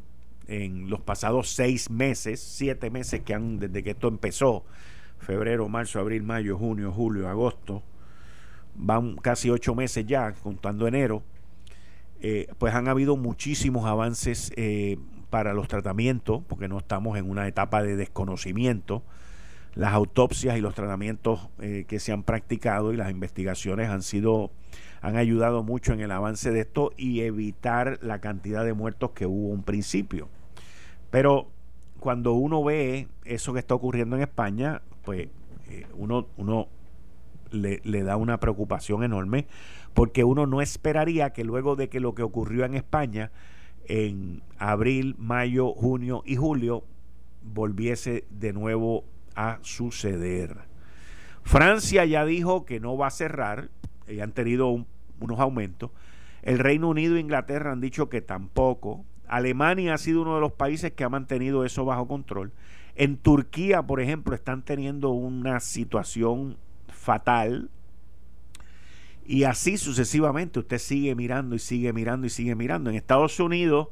en 0.51 0.89
los 0.89 0.99
pasados 0.99 1.49
seis 1.49 1.89
meses, 1.89 2.41
siete 2.41 2.89
meses 2.89 3.21
que 3.21 3.33
han, 3.33 3.57
desde 3.57 3.83
que 3.83 3.91
esto 3.91 4.09
empezó, 4.09 4.65
febrero, 5.19 5.69
marzo, 5.69 5.99
abril, 5.99 6.23
mayo, 6.23 6.57
junio, 6.57 6.91
julio, 6.91 7.29
agosto, 7.29 7.83
van 8.75 9.15
casi 9.15 9.49
ocho 9.49 9.75
meses 9.75 10.05
ya, 10.05 10.33
contando 10.33 10.87
enero, 10.87 11.23
eh, 12.19 12.47
pues 12.57 12.75
han 12.75 12.89
habido 12.89 13.15
muchísimos 13.15 13.85
avances 13.85 14.51
eh, 14.57 14.97
para 15.29 15.53
los 15.53 15.69
tratamientos, 15.69 16.43
porque 16.49 16.67
no 16.67 16.79
estamos 16.79 17.17
en 17.17 17.29
una 17.29 17.47
etapa 17.47 17.81
de 17.81 17.95
desconocimiento. 17.95 19.03
Las 19.73 19.93
autopsias 19.93 20.57
y 20.57 20.61
los 20.61 20.75
tratamientos 20.75 21.47
eh, 21.61 21.85
que 21.87 21.99
se 21.99 22.11
han 22.11 22.23
practicado 22.23 22.91
y 22.91 22.97
las 22.97 23.09
investigaciones 23.09 23.89
han 23.89 24.01
sido 24.01 24.51
han 25.01 25.15
ayudado 25.15 25.63
mucho 25.63 25.93
en 25.93 26.01
el 26.01 26.11
avance 26.11 26.51
de 26.51 26.59
esto 26.59 26.91
y 26.95 27.21
evitar 27.21 27.97
la 28.01 28.21
cantidad 28.21 28.63
de 28.63 28.73
muertos 28.73 29.11
que 29.11 29.25
hubo 29.25 29.47
un 29.47 29.63
principio. 29.63 30.29
Pero 31.11 31.47
cuando 31.99 32.33
uno 32.33 32.63
ve 32.63 33.07
eso 33.25 33.53
que 33.53 33.59
está 33.59 33.75
ocurriendo 33.75 34.15
en 34.15 34.23
España, 34.23 34.81
pues 35.03 35.27
eh, 35.69 35.85
uno, 35.93 36.27
uno 36.37 36.67
le, 37.51 37.81
le, 37.83 38.01
da 38.01 38.17
una 38.17 38.39
preocupación 38.39 39.03
enorme, 39.03 39.45
porque 39.93 40.23
uno 40.23 40.47
no 40.47 40.61
esperaría 40.61 41.31
que 41.31 41.43
luego 41.43 41.75
de 41.75 41.89
que 41.89 41.99
lo 41.99 42.15
que 42.15 42.23
ocurrió 42.23 42.65
en 42.65 42.73
España 42.73 43.31
en 43.85 44.41
abril, 44.57 45.15
mayo, 45.17 45.73
junio 45.73 46.23
y 46.25 46.37
julio 46.37 46.83
volviese 47.41 48.25
de 48.29 48.53
nuevo 48.53 49.03
a 49.35 49.59
suceder. 49.61 50.57
Francia 51.43 52.05
ya 52.05 52.25
dijo 52.25 52.65
que 52.65 52.79
no 52.79 52.97
va 52.97 53.07
a 53.07 53.11
cerrar, 53.11 53.69
y 54.07 54.19
han 54.19 54.31
tenido 54.31 54.85
unos 55.19 55.39
aumentos. 55.39 55.91
El 56.41 56.59
Reino 56.59 56.89
Unido 56.89 57.17
e 57.17 57.19
Inglaterra 57.19 57.71
han 57.71 57.81
dicho 57.81 58.09
que 58.09 58.21
tampoco. 58.21 59.05
Alemania 59.31 59.93
ha 59.93 59.97
sido 59.97 60.21
uno 60.21 60.35
de 60.35 60.41
los 60.41 60.51
países 60.51 60.91
que 60.91 61.05
ha 61.05 61.09
mantenido 61.09 61.63
eso 61.63 61.85
bajo 61.85 62.05
control. 62.05 62.51
En 62.95 63.15
Turquía, 63.15 63.81
por 63.81 64.01
ejemplo, 64.01 64.35
están 64.35 64.61
teniendo 64.61 65.11
una 65.11 65.61
situación 65.61 66.57
fatal. 66.89 67.69
Y 69.25 69.45
así 69.45 69.77
sucesivamente, 69.77 70.59
usted 70.59 70.79
sigue 70.79 71.15
mirando 71.15 71.55
y 71.55 71.59
sigue 71.59 71.93
mirando 71.93 72.27
y 72.27 72.29
sigue 72.29 72.55
mirando. 72.55 72.89
En 72.89 72.97
Estados 72.97 73.39
Unidos, 73.39 73.87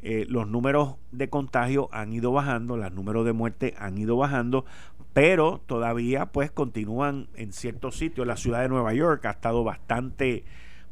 eh, 0.00 0.26
los 0.28 0.46
números 0.46 0.94
de 1.10 1.28
contagio 1.28 1.88
han 1.90 2.12
ido 2.12 2.30
bajando, 2.30 2.76
los 2.76 2.92
números 2.92 3.26
de 3.26 3.32
muerte 3.32 3.74
han 3.78 3.98
ido 3.98 4.16
bajando, 4.16 4.64
pero 5.12 5.60
todavía 5.66 6.26
pues 6.26 6.52
continúan 6.52 7.26
en 7.34 7.52
ciertos 7.52 7.96
sitios. 7.96 8.28
La 8.28 8.36
ciudad 8.36 8.62
de 8.62 8.68
Nueva 8.68 8.94
York 8.94 9.24
ha 9.26 9.30
estado 9.30 9.64
bastante 9.64 10.44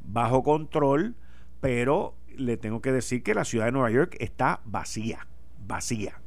bajo 0.04 0.42
control, 0.42 1.14
pero 1.60 2.15
le 2.38 2.56
tengo 2.56 2.80
que 2.80 2.92
decir 2.92 3.22
que 3.22 3.34
la 3.34 3.44
ciudad 3.44 3.66
de 3.66 3.72
Nueva 3.72 3.90
York 3.90 4.16
está 4.20 4.60
vacía, 4.64 5.26
vacía. 5.66 6.20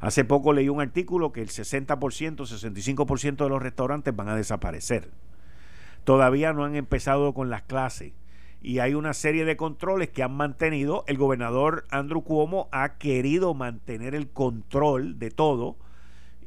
Hace 0.00 0.24
poco 0.24 0.52
leí 0.52 0.68
un 0.68 0.80
artículo 0.80 1.32
que 1.32 1.42
el 1.42 1.48
60%, 1.48 1.96
65% 1.98 3.36
de 3.36 3.48
los 3.48 3.62
restaurantes 3.62 4.16
van 4.16 4.28
a 4.28 4.36
desaparecer. 4.36 5.10
Todavía 6.04 6.52
no 6.52 6.64
han 6.64 6.76
empezado 6.76 7.34
con 7.34 7.50
las 7.50 7.62
clases 7.62 8.12
y 8.62 8.78
hay 8.78 8.94
una 8.94 9.14
serie 9.14 9.44
de 9.44 9.56
controles 9.56 10.08
que 10.08 10.22
han 10.22 10.32
mantenido. 10.32 11.04
El 11.06 11.18
gobernador 11.18 11.84
Andrew 11.90 12.22
Cuomo 12.22 12.68
ha 12.72 12.96
querido 12.96 13.54
mantener 13.54 14.14
el 14.14 14.28
control 14.28 15.18
de 15.18 15.30
todo 15.30 15.76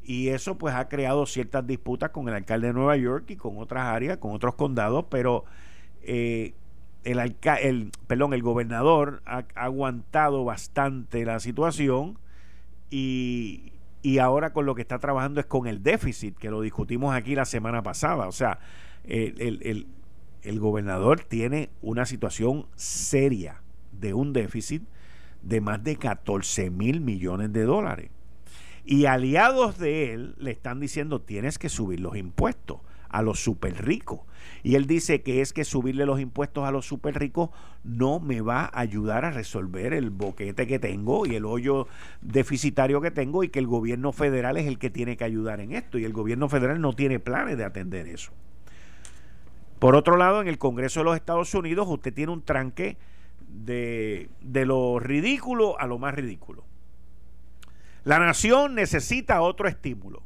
y 0.04 0.30
eso 0.30 0.58
pues 0.58 0.76
ha 0.76 0.90
creado 0.90 1.26
ciertas 1.26 1.66
disputas 1.66 2.10
con 2.10 2.28
el 2.28 2.34
alcalde 2.34 2.68
de 2.68 2.74
Nueva 2.74 2.98
York 2.98 3.26
y 3.30 3.36
con 3.36 3.58
otras 3.58 3.86
áreas, 3.86 4.18
con 4.18 4.32
otros 4.32 4.56
condados, 4.56 5.06
pero 5.10 5.46
eh, 6.02 6.54
el, 7.04 7.36
el, 7.62 7.92
perdón, 8.08 8.34
el 8.34 8.42
gobernador 8.42 9.22
ha, 9.26 9.46
aguantado 9.56 10.44
bastante 10.46 11.26
la 11.26 11.40
situación 11.40 12.18
y, 12.90 13.74
y, 14.02 14.20
ahora 14.20 14.54
con 14.54 14.66
lo 14.66 14.76
que 14.76 14.82
está 14.82 15.00
trabajando 15.00 15.40
es 15.40 15.46
con 15.46 15.68
el 15.68 15.84
déficit, 15.84 16.38
que 16.38 16.50
lo 16.50 16.62
discutimos 16.62 17.16
aquí 17.16 17.36
la 17.36 17.46
semana 17.46 17.82
pasada. 17.82 18.28
O 18.28 18.32
sea, 18.32 18.60
el, 19.04 19.60
el, 19.62 19.88
el 20.44 20.60
gobernador 20.60 21.22
tiene 21.22 21.70
una 21.82 22.06
situación 22.06 22.68
seria 22.76 23.62
de 23.92 24.14
un 24.14 24.34
déficit 24.34 24.84
de 25.42 25.62
más 25.62 25.84
de 25.84 25.98
14 25.98 26.70
mil 26.70 27.02
millones 27.02 27.52
de 27.54 27.64
dólares. 27.64 28.10
Y 28.86 29.06
aliados 29.06 29.78
de 29.78 30.14
él 30.14 30.36
le 30.38 30.52
están 30.52 30.80
diciendo 30.80 31.22
tienes 31.22 31.58
que 31.58 31.70
subir 31.70 32.00
los 32.00 32.18
impuestos 32.18 32.80
a 33.14 33.22
los 33.22 33.40
super 33.40 33.86
ricos. 33.86 34.22
Y 34.64 34.76
él 34.76 34.88
dice 34.88 35.22
que 35.22 35.42
es 35.42 35.54
que 35.54 35.64
subirle 35.64 36.06
los 36.06 36.20
impuestos 36.20 36.66
a 36.66 36.72
los 36.72 36.86
super 36.86 37.18
ricos 37.18 37.50
no 37.84 38.20
me 38.20 38.42
va 38.42 38.66
a 38.66 38.80
ayudar 38.80 39.24
a 39.24 39.32
resolver 39.32 39.94
el 39.94 40.10
boquete 40.10 40.68
que 40.68 40.80
tengo 40.80 41.26
y 41.26 41.36
el 41.36 41.46
hoyo 41.46 41.88
deficitario 42.22 43.00
que 43.00 43.12
tengo 43.12 43.44
y 43.44 43.50
que 43.50 43.60
el 43.60 43.68
gobierno 43.68 44.12
federal 44.12 44.58
es 44.58 44.66
el 44.66 44.80
que 44.80 44.90
tiene 44.90 45.16
que 45.16 45.24
ayudar 45.24 45.60
en 45.60 45.74
esto. 45.74 45.98
Y 45.98 46.06
el 46.06 46.14
gobierno 46.14 46.50
federal 46.50 46.82
no 46.82 46.94
tiene 46.94 47.20
planes 47.20 47.58
de 47.58 47.66
atender 47.66 48.08
eso. 48.08 48.32
Por 49.80 49.96
otro 49.96 50.18
lado, 50.18 50.42
en 50.42 50.48
el 50.48 50.58
Congreso 50.58 51.02
de 51.02 51.04
los 51.06 51.16
Estados 51.16 51.54
Unidos 51.54 51.88
usted 51.90 52.14
tiene 52.14 52.32
un 52.32 52.42
tranque 52.42 52.98
de, 53.48 54.30
de 54.42 54.66
lo 54.66 54.98
ridículo 55.00 55.80
a 55.80 55.86
lo 55.86 56.00
más 56.00 56.16
ridículo. 56.16 56.64
La 58.06 58.18
nación 58.18 58.76
necesita 58.76 59.42
otro 59.42 59.68
estímulo. 59.68 60.24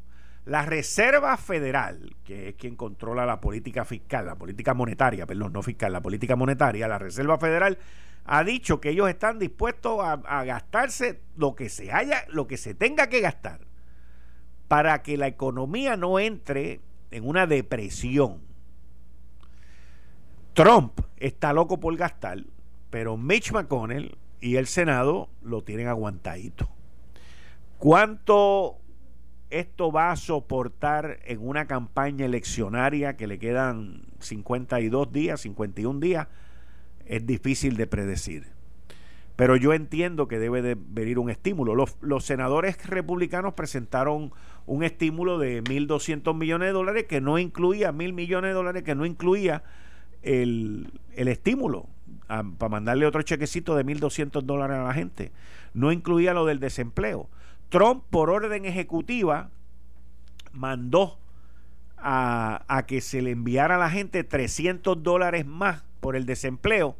La 0.48 0.66
Reserva 0.66 1.36
Federal, 1.36 2.16
que 2.24 2.50
es 2.50 2.56
quien 2.56 2.78
controla 2.78 3.26
la 3.26 3.42
política 3.42 3.84
fiscal, 3.84 4.26
la 4.26 4.36
política 4.36 4.74
monetaria, 4.74 5.26
perdón, 5.26 5.52
no 5.52 5.62
fiscal, 5.62 5.92
la 5.92 6.00
política 6.00 6.38
monetaria, 6.38 6.88
la 6.88 6.98
Reserva 6.98 7.38
Federal 7.38 7.78
ha 8.24 8.46
dicho 8.46 8.80
que 8.80 8.92
ellos 8.92 9.10
están 9.10 9.40
dispuestos 9.40 10.00
a, 10.02 10.46
gastarse 10.46 11.20
lo 11.36 11.54
que 11.54 11.68
se 11.68 11.92
haya, 11.92 12.24
lo 12.30 12.48
que 12.48 12.56
se 12.56 12.74
tenga 12.74 13.08
que 13.08 13.20
gastar 13.20 13.60
para 14.70 15.04
que 15.04 15.18
la 15.18 15.28
economía 15.28 15.98
no 15.98 16.18
entre 16.18 16.80
en 17.12 17.28
una 17.28 17.46
depresión. 17.46 18.40
Trump 20.54 21.02
está 21.18 21.52
loco 21.52 21.82
por 21.82 21.98
gastar, 21.98 22.46
pero 22.90 23.18
Mitch 23.18 23.52
McConnell 23.52 24.18
y 24.40 24.56
el 24.56 24.68
Senado 24.68 25.28
lo 25.42 25.62
tienen 25.62 25.90
aguantadito. 25.90 26.70
¿Cuánto 27.80 28.78
esto 29.50 29.92
va 29.92 30.12
a 30.12 30.16
soportar 30.16 31.20
en 31.26 31.46
una 31.48 31.68
campaña 31.68 32.26
eleccionaria 32.26 33.16
que 33.16 33.28
le 33.28 33.40
quedan 33.40 34.02
52 34.20 35.12
días, 35.12 35.42
51 35.42 36.00
días? 36.00 36.28
Es 37.06 37.26
difícil 37.26 37.78
de 37.78 37.88
predecir. 37.88 38.58
Pero 39.38 39.56
yo 39.56 39.74
entiendo 39.74 40.28
que 40.28 40.40
debe 40.40 40.62
de 40.62 40.76
venir 40.76 41.20
un 41.20 41.30
estímulo. 41.30 41.76
Los, 41.76 42.26
senadores 42.26 42.84
republicanos 42.88 43.54
presentaron 43.54 44.34
un 44.66 44.84
estímulo 44.84 45.38
de 45.38 45.64
1.200 45.64 46.36
millones 46.36 46.70
de 46.70 46.74
dólares 46.74 47.06
que 47.06 47.22
no 47.22 47.38
incluía, 47.38 47.92
mil 47.92 48.14
millones 48.14 48.50
de 48.50 48.54
dólares 48.56 48.84
que 48.84 48.96
no 48.96 49.06
incluía 49.06 49.64
el, 50.24 50.92
el 51.16 51.28
estímulo 51.28 51.88
para 52.28 52.70
mandarle 52.70 53.06
otro 53.06 53.22
chequecito 53.22 53.76
de 53.76 53.86
1.200 53.86 54.42
dólares 54.42 54.78
a 54.78 54.84
la 54.84 54.94
gente. 54.94 55.32
No 55.74 55.92
incluía 55.92 56.34
lo 56.34 56.46
del 56.46 56.60
desempleo. 56.60 57.30
Trump, 57.70 58.04
por 58.10 58.30
orden 58.30 58.66
ejecutiva, 58.66 59.50
mandó 60.54 61.18
a, 61.98 62.84
que 62.88 63.02
se 63.02 63.22
le 63.22 63.32
enviara 63.32 63.76
a 63.76 63.80
la 63.80 63.90
gente 63.90 64.24
300 64.24 65.02
dólares 65.04 65.46
más 65.46 65.84
por 66.00 66.16
el 66.16 66.26
desempleo 66.26 66.96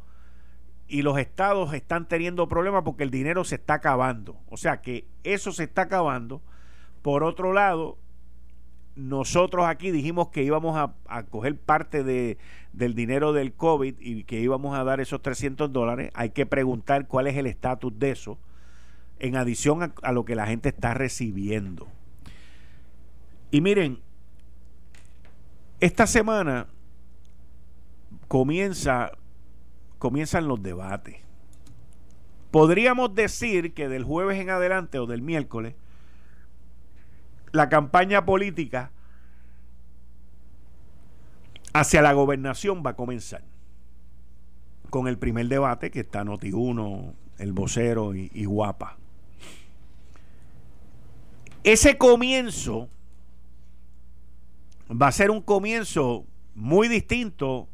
y 0.86 1.02
los 1.02 1.18
estados 1.18 1.72
están 1.74 2.08
teniendo 2.08 2.48
problemas 2.48 2.82
porque 2.82 3.04
el 3.04 3.10
dinero 3.10 3.44
se 3.44 3.56
está 3.56 3.74
acabando. 3.74 4.36
O 4.48 4.56
sea 4.56 4.80
que 4.80 5.06
eso 5.22 5.52
se 5.52 5.64
está 5.64 5.82
acabando. 5.82 6.42
Por 7.02 7.22
otro 7.22 7.52
lado, 7.52 7.96
nosotros 8.96 9.66
aquí 9.66 9.90
dijimos 9.90 10.28
que 10.28 10.42
íbamos 10.42 10.76
a, 10.76 10.94
a 11.06 11.22
coger 11.22 11.56
parte 11.58 12.02
de, 12.02 12.38
del 12.72 12.94
dinero 12.94 13.32
del 13.32 13.52
COVID 13.52 13.96
y 14.00 14.24
que 14.24 14.40
íbamos 14.40 14.76
a 14.76 14.84
dar 14.84 15.00
esos 15.00 15.22
300 15.22 15.72
dólares. 15.72 16.10
Hay 16.14 16.30
que 16.30 16.46
preguntar 16.46 17.06
cuál 17.06 17.26
es 17.28 17.36
el 17.36 17.46
estatus 17.46 17.98
de 17.98 18.10
eso 18.10 18.38
en 19.20 19.36
adición 19.36 19.92
a, 20.02 20.12
lo 20.12 20.24
que 20.24 20.34
la 20.34 20.46
gente 20.46 20.68
está 20.68 20.94
recibiendo. 20.94 21.88
Y 23.50 23.60
miren, 23.60 24.00
esta 25.80 26.06
semana 26.06 26.66
comienza, 28.28 29.12
comienzan 29.98 30.48
los 30.48 30.62
debates. 30.62 31.16
Podríamos 32.50 33.14
decir 33.14 33.74
que 33.74 33.88
del 33.88 34.04
jueves 34.04 34.38
en 34.40 34.50
adelante 34.50 34.98
o 34.98 35.06
del 35.06 35.22
miércoles, 35.22 35.74
la 37.52 37.68
campaña 37.68 38.24
política 38.24 38.90
hacia 41.72 42.02
la 42.02 42.12
gobernación 42.12 42.82
va 42.84 42.90
a 42.90 42.96
comenzar. 42.96 43.42
Con 44.90 45.06
el 45.06 45.18
primer 45.18 45.48
debate 45.48 45.90
que 45.90 46.00
está 46.00 46.24
Noti1, 46.24 47.14
el 47.38 47.52
vocero 47.52 48.14
y, 48.14 48.30
y 48.32 48.46
Guapa. 48.46 48.97
Ese 51.64 51.98
comienzo 51.98 52.88
va 54.90 55.08
a 55.08 55.12
ser 55.12 55.30
un 55.30 55.42
comienzo 55.42 56.24
muy 56.54 56.88
distinto 56.88 57.68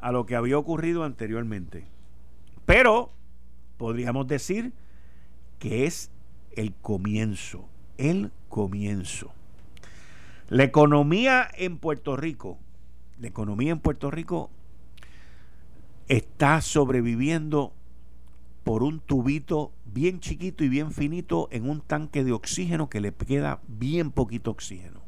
a 0.00 0.12
lo 0.12 0.26
que 0.26 0.36
había 0.36 0.58
ocurrido 0.58 1.04
anteriormente. 1.04 1.86
Pero 2.66 3.10
podríamos 3.78 4.26
decir 4.26 4.72
que 5.58 5.86
es 5.86 6.10
el 6.56 6.74
comienzo, 6.74 7.68
el 7.96 8.30
comienzo. 8.48 9.32
La 10.48 10.64
economía 10.64 11.48
en 11.54 11.78
Puerto 11.78 12.16
Rico, 12.16 12.58
la 13.20 13.28
economía 13.28 13.72
en 13.72 13.80
Puerto 13.80 14.10
Rico 14.10 14.50
está 16.08 16.60
sobreviviendo 16.60 17.72
por 18.64 18.82
un 18.82 19.00
tubito 19.00 19.72
bien 19.84 20.20
chiquito 20.20 20.64
y 20.64 20.68
bien 20.68 20.92
finito 20.92 21.48
en 21.50 21.68
un 21.68 21.80
tanque 21.80 22.24
de 22.24 22.32
oxígeno 22.32 22.88
que 22.88 23.00
le 23.00 23.12
queda 23.12 23.60
bien 23.68 24.10
poquito 24.10 24.50
oxígeno. 24.50 25.00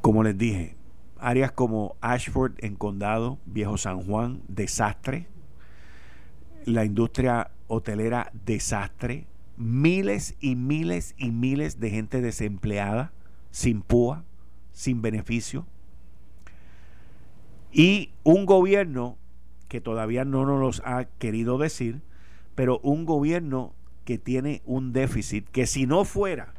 Como 0.00 0.22
les 0.22 0.38
dije, 0.38 0.76
áreas 1.18 1.52
como 1.52 1.96
Ashford 2.00 2.52
en 2.58 2.76
Condado, 2.76 3.38
Viejo 3.44 3.76
San 3.76 4.02
Juan, 4.02 4.42
desastre. 4.48 5.26
La 6.64 6.84
industria 6.84 7.50
hotelera, 7.66 8.30
desastre. 8.44 9.26
miles 9.56 10.36
y 10.40 10.56
miles 10.56 11.14
y 11.18 11.30
miles 11.30 11.80
de 11.80 11.90
gente 11.90 12.22
desempleada, 12.22 13.12
sin 13.50 13.82
púa, 13.82 14.24
sin 14.72 15.02
beneficio. 15.02 15.66
Y 17.72 18.10
un 18.24 18.46
gobierno 18.46 19.18
que 19.70 19.80
todavía 19.80 20.24
no 20.24 20.44
nos 20.44 20.60
los 20.60 20.82
ha 20.84 21.04
querido 21.04 21.56
decir, 21.56 22.02
pero 22.56 22.80
un 22.80 23.06
gobierno 23.06 23.72
que 24.04 24.18
tiene 24.18 24.62
un 24.66 24.92
déficit 24.92 25.48
que 25.48 25.68
si 25.68 25.86
no 25.86 26.04
fuera 26.04 26.52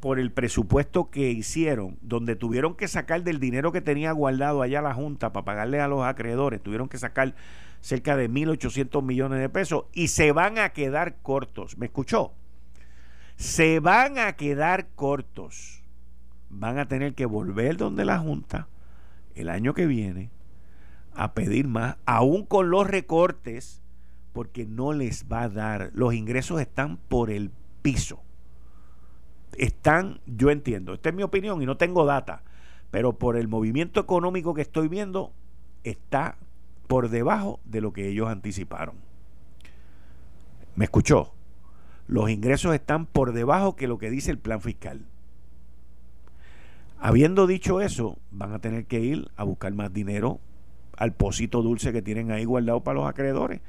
por 0.00 0.18
el 0.18 0.32
presupuesto 0.32 1.10
que 1.10 1.30
hicieron, 1.30 1.96
donde 2.02 2.36
tuvieron 2.36 2.74
que 2.74 2.88
sacar 2.88 3.22
del 3.22 3.40
dinero 3.40 3.72
que 3.72 3.80
tenía 3.80 4.12
guardado 4.12 4.60
allá 4.60 4.82
la 4.82 4.92
Junta 4.92 5.32
para 5.32 5.44
pagarle 5.46 5.80
a 5.80 5.88
los 5.88 6.04
acreedores, 6.04 6.62
tuvieron 6.62 6.90
que 6.90 6.98
sacar 6.98 7.34
cerca 7.80 8.16
de 8.16 8.28
1.800 8.28 9.02
millones 9.02 9.40
de 9.40 9.48
pesos 9.48 9.86
y 9.94 10.08
se 10.08 10.32
van 10.32 10.58
a 10.58 10.74
quedar 10.74 11.16
cortos. 11.22 11.78
¿Me 11.78 11.86
escuchó? 11.86 12.34
Se 13.36 13.80
van 13.80 14.18
a 14.18 14.34
quedar 14.34 14.88
cortos. 14.94 15.82
Van 16.50 16.78
a 16.78 16.86
tener 16.86 17.14
que 17.14 17.24
volver 17.24 17.78
donde 17.78 18.04
la 18.04 18.18
Junta 18.18 18.68
el 19.34 19.48
año 19.48 19.72
que 19.72 19.86
viene 19.86 20.30
a 21.20 21.34
pedir 21.34 21.68
más, 21.68 21.96
aún 22.06 22.46
con 22.46 22.70
los 22.70 22.86
recortes, 22.86 23.82
porque 24.32 24.64
no 24.64 24.94
les 24.94 25.26
va 25.30 25.42
a 25.42 25.48
dar. 25.50 25.90
Los 25.92 26.14
ingresos 26.14 26.62
están 26.62 26.96
por 26.96 27.30
el 27.30 27.50
piso. 27.82 28.20
Están, 29.58 30.20
yo 30.24 30.48
entiendo, 30.48 30.94
esta 30.94 31.10
es 31.10 31.14
mi 31.14 31.22
opinión 31.22 31.60
y 31.60 31.66
no 31.66 31.76
tengo 31.76 32.06
data, 32.06 32.42
pero 32.90 33.12
por 33.12 33.36
el 33.36 33.48
movimiento 33.48 34.00
económico 34.00 34.54
que 34.54 34.62
estoy 34.62 34.88
viendo, 34.88 35.30
está 35.84 36.38
por 36.86 37.10
debajo 37.10 37.60
de 37.66 37.82
lo 37.82 37.92
que 37.92 38.08
ellos 38.08 38.30
anticiparon. 38.30 38.94
¿Me 40.74 40.86
escuchó? 40.86 41.34
Los 42.08 42.30
ingresos 42.30 42.74
están 42.74 43.04
por 43.04 43.34
debajo 43.34 43.76
que 43.76 43.88
lo 43.88 43.98
que 43.98 44.08
dice 44.08 44.30
el 44.30 44.38
plan 44.38 44.62
fiscal. 44.62 45.04
Habiendo 46.98 47.46
dicho 47.46 47.82
eso, 47.82 48.16
van 48.30 48.54
a 48.54 48.58
tener 48.58 48.86
que 48.86 49.00
ir 49.00 49.30
a 49.36 49.44
buscar 49.44 49.74
más 49.74 49.92
dinero 49.92 50.40
al 51.00 51.12
pocito 51.14 51.62
dulce 51.62 51.92
que 51.92 52.02
tienen 52.02 52.30
ahí 52.30 52.44
guardado 52.44 52.84
para 52.84 53.00
los 53.00 53.08
acreedores. 53.08 53.60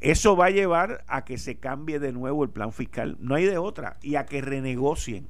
Eso 0.00 0.34
va 0.34 0.46
a 0.46 0.50
llevar 0.50 1.04
a 1.08 1.26
que 1.26 1.36
se 1.36 1.56
cambie 1.56 1.98
de 2.00 2.10
nuevo 2.10 2.42
el 2.42 2.48
plan 2.48 2.72
fiscal, 2.72 3.18
no 3.20 3.34
hay 3.34 3.44
de 3.44 3.58
otra, 3.58 3.98
y 4.02 4.16
a 4.16 4.24
que 4.24 4.40
renegocien. 4.40 5.26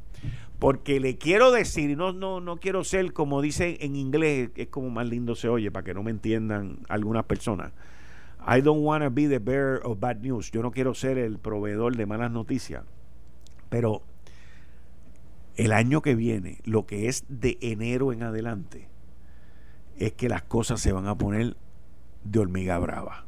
Porque 0.60 1.00
le 1.00 1.18
quiero 1.18 1.50
decir, 1.50 1.96
no, 1.96 2.12
no, 2.12 2.40
no 2.40 2.58
quiero 2.58 2.84
ser 2.84 3.12
como 3.12 3.42
dice 3.42 3.78
en 3.80 3.96
inglés, 3.96 4.50
es 4.54 4.68
como 4.68 4.90
más 4.90 5.08
lindo 5.08 5.34
se 5.34 5.48
oye, 5.48 5.72
para 5.72 5.84
que 5.84 5.92
no 5.92 6.04
me 6.04 6.12
entiendan 6.12 6.78
algunas 6.88 7.24
personas. 7.24 7.72
I 8.46 8.60
don't 8.60 8.84
want 8.84 9.02
to 9.02 9.10
be 9.10 9.26
the 9.26 9.38
bearer 9.38 9.80
of 9.84 9.98
bad 9.98 10.18
news. 10.20 10.52
Yo 10.52 10.62
no 10.62 10.70
quiero 10.70 10.94
ser 10.94 11.18
el 11.18 11.38
proveedor 11.38 11.96
de 11.96 12.06
malas 12.06 12.30
noticias. 12.30 12.84
Pero 13.70 14.02
el 15.56 15.72
año 15.72 16.00
que 16.00 16.14
viene, 16.14 16.58
lo 16.64 16.86
que 16.86 17.08
es 17.08 17.24
de 17.28 17.58
enero 17.60 18.12
en 18.12 18.22
adelante, 18.22 18.86
es 20.00 20.12
que 20.14 20.28
las 20.28 20.42
cosas 20.42 20.80
se 20.80 20.92
van 20.92 21.06
a 21.06 21.16
poner 21.16 21.56
de 22.24 22.38
hormiga 22.40 22.78
brava. 22.78 23.24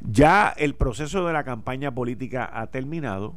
Ya 0.00 0.48
el 0.56 0.76
proceso 0.76 1.26
de 1.26 1.32
la 1.32 1.42
campaña 1.42 1.92
política 1.92 2.48
ha 2.52 2.68
terminado 2.68 3.34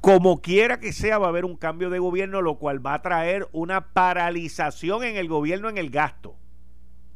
como 0.00 0.42
quiera 0.42 0.80
que 0.80 0.92
sea, 0.92 1.18
va 1.18 1.26
a 1.26 1.28
haber 1.30 1.44
un 1.44 1.56
cambio 1.56 1.88
de 1.88 1.98
gobierno, 1.98 2.42
lo 2.42 2.56
cual 2.56 2.84
va 2.84 2.94
a 2.94 3.02
traer 3.02 3.48
una 3.52 3.92
paralización 3.92 5.04
en 5.04 5.16
el 5.16 5.28
gobierno 5.28 5.68
en 5.68 5.78
el 5.78 5.90
gasto. 5.90 6.34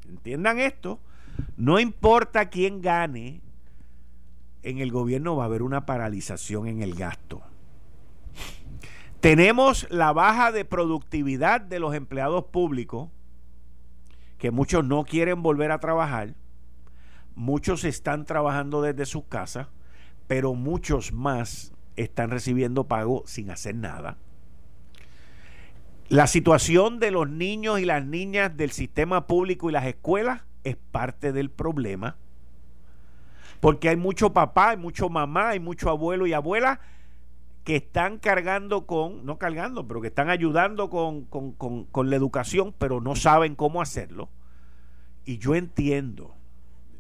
Entiendan 0.09 0.59
esto. 0.59 1.01
No 1.57 1.79
importa 1.81 2.49
quién 2.49 2.81
gane, 2.81 3.41
en 4.63 4.79
el 4.79 4.91
gobierno 4.91 5.37
va 5.37 5.45
a 5.45 5.47
haber 5.47 5.63
una 5.63 5.85
paralización 5.85 6.67
en 6.67 6.83
el 6.83 6.95
gasto. 6.95 7.43
Tenemos 9.21 9.87
la 9.91 10.13
baja 10.13 10.53
de 10.53 10.65
productividad 10.65 11.61
de 11.61 11.79
los 11.79 11.95
empleados 11.95 12.45
públicos, 12.45 13.11
que 14.39 14.51
muchos 14.51 14.85
no 14.85 15.05
quieren 15.05 15.43
volver 15.43 15.71
a 15.71 15.81
trabajar, 15.81 16.35
muchos 17.35 17.85
están 17.85 18.25
trabajando 18.25 18.83
desde 18.83 19.07
sus 19.07 19.25
casas, 19.25 19.69
pero 20.27 20.55
muchos 20.55 21.13
más 21.13 21.73
están 21.97 22.31
recibiendo 22.31 22.85
pago 22.85 23.23
sin 23.27 23.51
hacer 23.51 23.75
nada. 23.75 24.17
La 26.09 26.27
situación 26.27 27.01
de 27.01 27.11
los 27.11 27.29
niños 27.29 27.81
y 27.81 27.85
las 27.85 28.05
niñas 28.05 28.57
del 28.57 28.71
sistema 28.71 29.27
público 29.27 29.69
y 29.69 29.73
las 29.73 29.87
escuelas 29.87 30.43
es 30.63 30.77
parte 30.77 31.33
del 31.33 31.51
problema. 31.51 32.17
Porque 33.61 33.89
hay 33.89 33.97
mucho 33.97 34.33
papá, 34.33 34.71
hay 34.71 34.77
mucho 34.77 35.09
mamá, 35.09 35.49
hay 35.51 35.61
mucho 35.61 35.91
abuelo 35.91 36.27
y 36.27 36.33
abuela 36.33 36.81
que 37.67 37.75
están 37.75 38.19
cargando 38.19 38.87
con, 38.87 39.27
no 39.27 39.39
cargando, 39.39 39.89
pero 39.89 40.01
que 40.01 40.07
están 40.07 40.31
ayudando 40.31 40.89
con, 40.89 41.25
con, 41.25 41.53
con 41.53 42.11
la 42.11 42.15
educación, 42.15 42.73
pero 42.79 43.01
no 43.01 43.17
saben 43.17 43.57
cómo 43.57 43.83
hacerlo. 43.83 44.29
Y 45.25 45.39
yo 45.39 45.57
entiendo, 45.57 46.37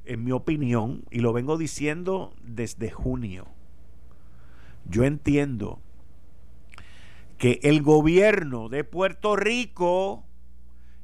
en 0.04 0.24
mi 0.24 0.32
opinión, 0.32 1.04
y 1.12 1.20
lo 1.20 1.32
vengo 1.32 1.56
diciendo 1.56 2.34
desde 2.42 2.90
junio, 2.90 3.46
yo 4.86 5.04
entiendo 5.04 5.78
que 7.38 7.60
el 7.62 7.80
gobierno 7.80 8.68
de 8.68 8.82
Puerto 8.82 9.36
Rico, 9.36 10.24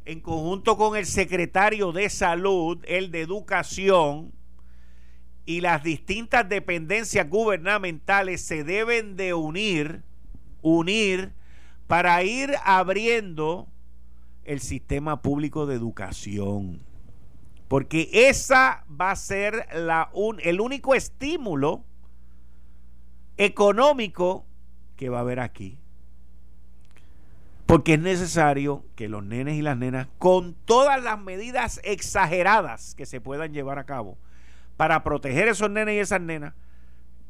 en 0.06 0.18
conjunto 0.18 0.76
con 0.76 0.96
el 0.96 1.06
secretario 1.06 1.92
de 1.92 2.10
salud, 2.10 2.80
el 2.82 3.12
de 3.12 3.20
educación 3.20 4.32
y 5.44 5.60
las 5.60 5.82
distintas 5.82 6.48
dependencias 6.48 7.28
gubernamentales 7.28 8.42
se 8.42 8.64
deben 8.64 9.16
de 9.16 9.34
unir, 9.34 10.02
unir 10.60 11.32
para 11.86 12.22
ir 12.22 12.54
abriendo 12.64 13.68
el 14.44 14.60
sistema 14.60 15.20
público 15.22 15.66
de 15.66 15.74
educación. 15.74 16.80
Porque 17.68 18.10
esa 18.12 18.84
va 18.88 19.10
a 19.10 19.16
ser 19.16 19.66
la 19.74 20.10
el 20.42 20.60
único 20.60 20.94
estímulo 20.94 21.84
económico 23.36 24.44
que 24.96 25.08
va 25.08 25.18
a 25.18 25.22
haber 25.22 25.40
aquí. 25.40 25.78
Porque 27.66 27.94
es 27.94 28.00
necesario 28.00 28.84
que 28.94 29.08
los 29.08 29.24
nenes 29.24 29.56
y 29.56 29.62
las 29.62 29.78
nenas, 29.78 30.06
con 30.18 30.54
todas 30.66 31.02
las 31.02 31.18
medidas 31.18 31.80
exageradas 31.84 32.94
que 32.94 33.06
se 33.06 33.20
puedan 33.20 33.54
llevar 33.54 33.78
a 33.78 33.84
cabo, 33.84 34.18
para 34.76 35.02
proteger 35.04 35.48
esos 35.48 35.70
nenes 35.70 35.96
y 35.96 35.98
esas 35.98 36.20
nenas, 36.20 36.54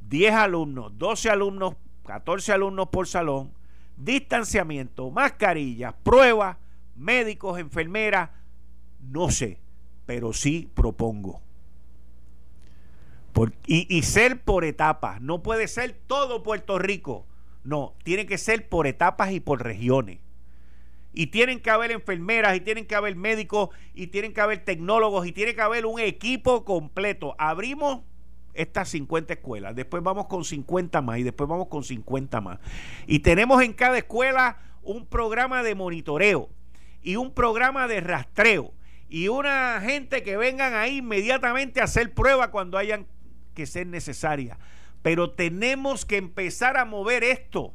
10 0.09 0.35
alumnos, 0.35 0.97
12 0.99 1.31
alumnos, 1.31 1.75
14 2.07 2.53
alumnos 2.53 2.89
por 2.89 3.07
salón, 3.07 3.53
distanciamiento, 3.97 5.11
mascarillas, 5.11 5.95
pruebas, 6.03 6.57
médicos, 6.97 7.59
enfermeras, 7.59 8.31
no 9.01 9.31
sé, 9.31 9.61
pero 10.07 10.33
sí 10.33 10.71
propongo 10.75 11.41
y, 13.67 14.03
ser 14.03 14.41
por 14.43 14.65
etapas. 14.65 15.21
No 15.21 15.43
puede 15.43 15.69
ser 15.69 15.99
todo 16.07 16.43
Puerto 16.43 16.79
Rico. 16.79 17.27
No, 17.65 17.95
tiene 18.03 18.27
que 18.27 18.39
ser 18.39 18.69
por 18.69 18.87
etapas 18.87 19.33
y 19.33 19.41
por 19.41 19.63
regiones. 19.63 20.19
Y 21.13 21.27
tienen 21.29 21.61
que 21.61 21.71
haber 21.71 21.91
enfermeras, 21.91 22.57
y 22.57 22.61
tienen 22.61 22.87
que 22.87 22.95
haber 22.95 23.17
médicos, 23.17 23.69
y 23.95 24.09
tienen 24.09 24.33
que 24.33 24.41
haber 24.41 24.65
tecnólogos, 24.65 25.27
y 25.27 25.33
tiene 25.33 25.55
que 25.55 25.61
haber 25.61 25.87
un 25.87 26.01
equipo 26.01 26.65
completo. 26.65 27.35
Abrimos 27.39 28.01
estas 28.55 28.89
50 28.91 29.35
escuelas, 29.35 29.75
después 29.75 30.03
vamos 30.03 30.27
con 30.27 30.45
50 30.45 31.03
más, 31.03 31.19
y 31.19 31.23
después 31.23 31.49
vamos 31.49 31.69
con 31.69 31.85
50 31.85 32.41
más. 32.41 32.59
Y 33.07 33.21
tenemos 33.21 33.63
en 33.63 33.73
cada 33.73 33.99
escuela 33.99 34.59
un 34.83 35.07
programa 35.07 35.63
de 35.63 35.75
monitoreo 35.75 36.49
y 37.03 37.17
un 37.17 37.33
programa 37.33 37.89
de 37.89 38.01
rastreo 38.01 38.73
y 39.09 39.29
una 39.29 39.81
gente 39.81 40.23
que 40.23 40.37
vengan 40.37 40.75
ahí 40.75 40.99
inmediatamente 40.99 41.81
a 41.81 41.85
hacer 41.85 42.15
prueba 42.15 42.51
cuando 42.51 42.79
hayan 42.79 43.07
que 43.55 43.67
ser 43.67 43.87
necesaria. 43.87 44.59
Pero 45.03 45.31
tenemos 45.31 46.07
que 46.07 46.17
empezar 46.17 46.77
a 46.77 46.85
mover 46.85 47.23
esto 47.25 47.75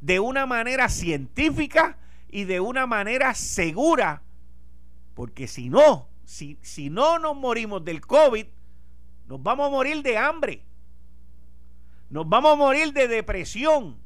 de 0.00 0.20
una 0.20 0.46
manera 0.46 0.88
científica 0.88 1.98
y 2.28 2.44
de 2.44 2.60
una 2.60 2.86
manera 2.86 3.34
segura. 3.34 4.22
Porque 5.14 5.48
si 5.48 5.68
no, 5.68 6.08
si, 6.24 6.58
si 6.62 6.90
no 6.90 7.18
nos 7.18 7.36
morimos 7.36 7.84
del 7.84 8.00
COVID, 8.00 8.46
nos 9.26 9.42
vamos 9.42 9.66
a 9.66 9.70
morir 9.70 10.02
de 10.02 10.16
hambre. 10.16 10.62
Nos 12.10 12.28
vamos 12.28 12.52
a 12.52 12.56
morir 12.56 12.92
de 12.92 13.08
depresión. 13.08 13.96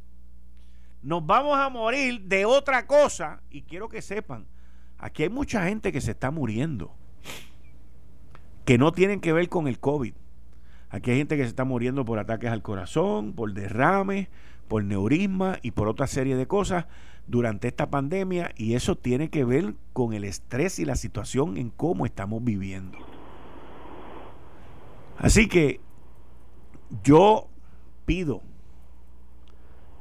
Nos 1.03 1.25
vamos 1.25 1.59
a 1.59 1.69
morir 1.69 2.23
de 2.23 2.45
otra 2.45 2.87
cosa. 2.87 3.43
Y 3.51 3.63
quiero 3.63 3.89
que 3.89 4.03
sepan, 4.03 4.47
aquí 4.99 5.25
hay 5.25 5.29
mucha 5.29 5.65
gente 5.67 5.93
que 5.93 6.01
se 6.01 6.13
está 6.13 6.31
muriendo. 6.31 6.95
Que 8.65 8.79
no 8.79 8.93
tienen 8.93 9.21
que 9.21 9.33
ver 9.33 9.49
con 9.49 9.69
el 9.69 9.79
COVID. 9.79 10.15
Aquí 10.91 11.11
hay 11.11 11.19
gente 11.19 11.37
que 11.37 11.43
se 11.43 11.49
está 11.49 11.65
muriendo 11.65 12.05
por 12.05 12.19
ataques 12.19 12.51
al 12.51 12.63
corazón, 12.63 13.33
por 13.33 13.53
derrames, 13.53 14.29
por 14.69 14.85
neurisma 14.85 15.59
y 15.63 15.71
por 15.71 15.89
otra 15.89 16.07
serie 16.07 16.37
de 16.37 16.47
cosas 16.47 16.87
durante 17.27 17.69
esta 17.69 17.91
pandemia 17.91 18.53
y 18.57 18.75
eso 18.75 18.97
tiene 18.97 19.31
que 19.31 19.45
ver 19.45 19.75
con 19.93 20.13
el 20.13 20.25
estrés 20.25 20.79
y 20.79 20.85
la 20.85 20.97
situación 20.97 21.57
en 21.57 21.71
cómo 21.71 22.07
estamos 22.07 22.43
viviendo. 22.43 22.99
Así 25.19 25.49
que 25.49 25.81
yo 27.03 27.49
pido 28.05 28.43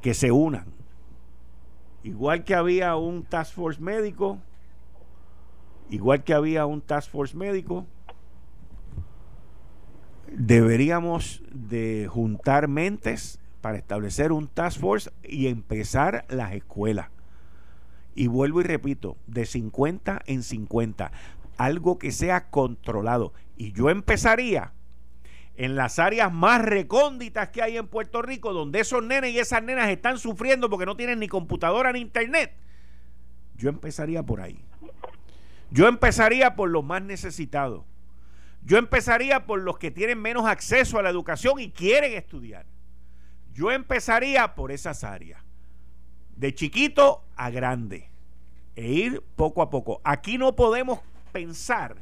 que 0.00 0.14
se 0.14 0.32
unan. 0.32 0.66
Igual 2.02 2.42
que 2.42 2.54
había 2.54 2.96
un 2.96 3.22
task 3.22 3.54
force 3.54 3.80
médico, 3.80 4.38
igual 5.88 6.24
que 6.24 6.34
había 6.34 6.66
un 6.66 6.80
task 6.80 7.10
force 7.10 7.36
médico, 7.36 7.86
deberíamos 10.26 11.42
de 11.52 12.08
juntar 12.10 12.66
mentes 12.66 13.38
para 13.62 13.78
establecer 13.78 14.32
un 14.32 14.48
task 14.48 14.78
force 14.78 15.10
y 15.22 15.46
empezar 15.46 16.26
las 16.28 16.52
escuelas. 16.52 17.08
Y 18.14 18.26
vuelvo 18.26 18.60
y 18.60 18.64
repito, 18.64 19.16
de 19.26 19.46
50 19.46 20.20
en 20.26 20.42
50, 20.42 21.12
algo 21.56 21.98
que 21.98 22.12
sea 22.12 22.50
controlado. 22.50 23.32
Y 23.56 23.72
yo 23.72 23.88
empezaría 23.88 24.72
en 25.56 25.76
las 25.76 25.98
áreas 25.98 26.32
más 26.32 26.60
recónditas 26.60 27.48
que 27.48 27.62
hay 27.62 27.76
en 27.76 27.86
Puerto 27.86 28.20
Rico, 28.20 28.52
donde 28.52 28.80
esos 28.80 29.02
nenes 29.02 29.32
y 29.32 29.38
esas 29.38 29.62
nenas 29.62 29.88
están 29.88 30.18
sufriendo 30.18 30.68
porque 30.68 30.84
no 30.84 30.96
tienen 30.96 31.20
ni 31.20 31.28
computadora 31.28 31.92
ni 31.92 32.00
internet. 32.00 32.52
Yo 33.56 33.70
empezaría 33.70 34.22
por 34.22 34.40
ahí. 34.40 34.62
Yo 35.70 35.88
empezaría 35.88 36.56
por 36.56 36.68
los 36.68 36.84
más 36.84 37.02
necesitados. 37.02 37.84
Yo 38.64 38.76
empezaría 38.76 39.46
por 39.46 39.60
los 39.60 39.78
que 39.78 39.90
tienen 39.90 40.20
menos 40.20 40.46
acceso 40.46 40.98
a 40.98 41.02
la 41.02 41.10
educación 41.10 41.58
y 41.60 41.70
quieren 41.70 42.12
estudiar. 42.12 42.66
Yo 43.54 43.70
empezaría 43.70 44.54
por 44.54 44.72
esas 44.72 45.04
áreas. 45.04 45.40
De 46.36 46.54
chiquito 46.54 47.24
a 47.36 47.50
grande. 47.50 48.08
E 48.74 48.90
ir 48.90 49.22
poco 49.36 49.62
a 49.62 49.70
poco. 49.70 50.00
Aquí 50.04 50.38
no 50.38 50.56
podemos 50.56 51.00
pensar, 51.32 51.96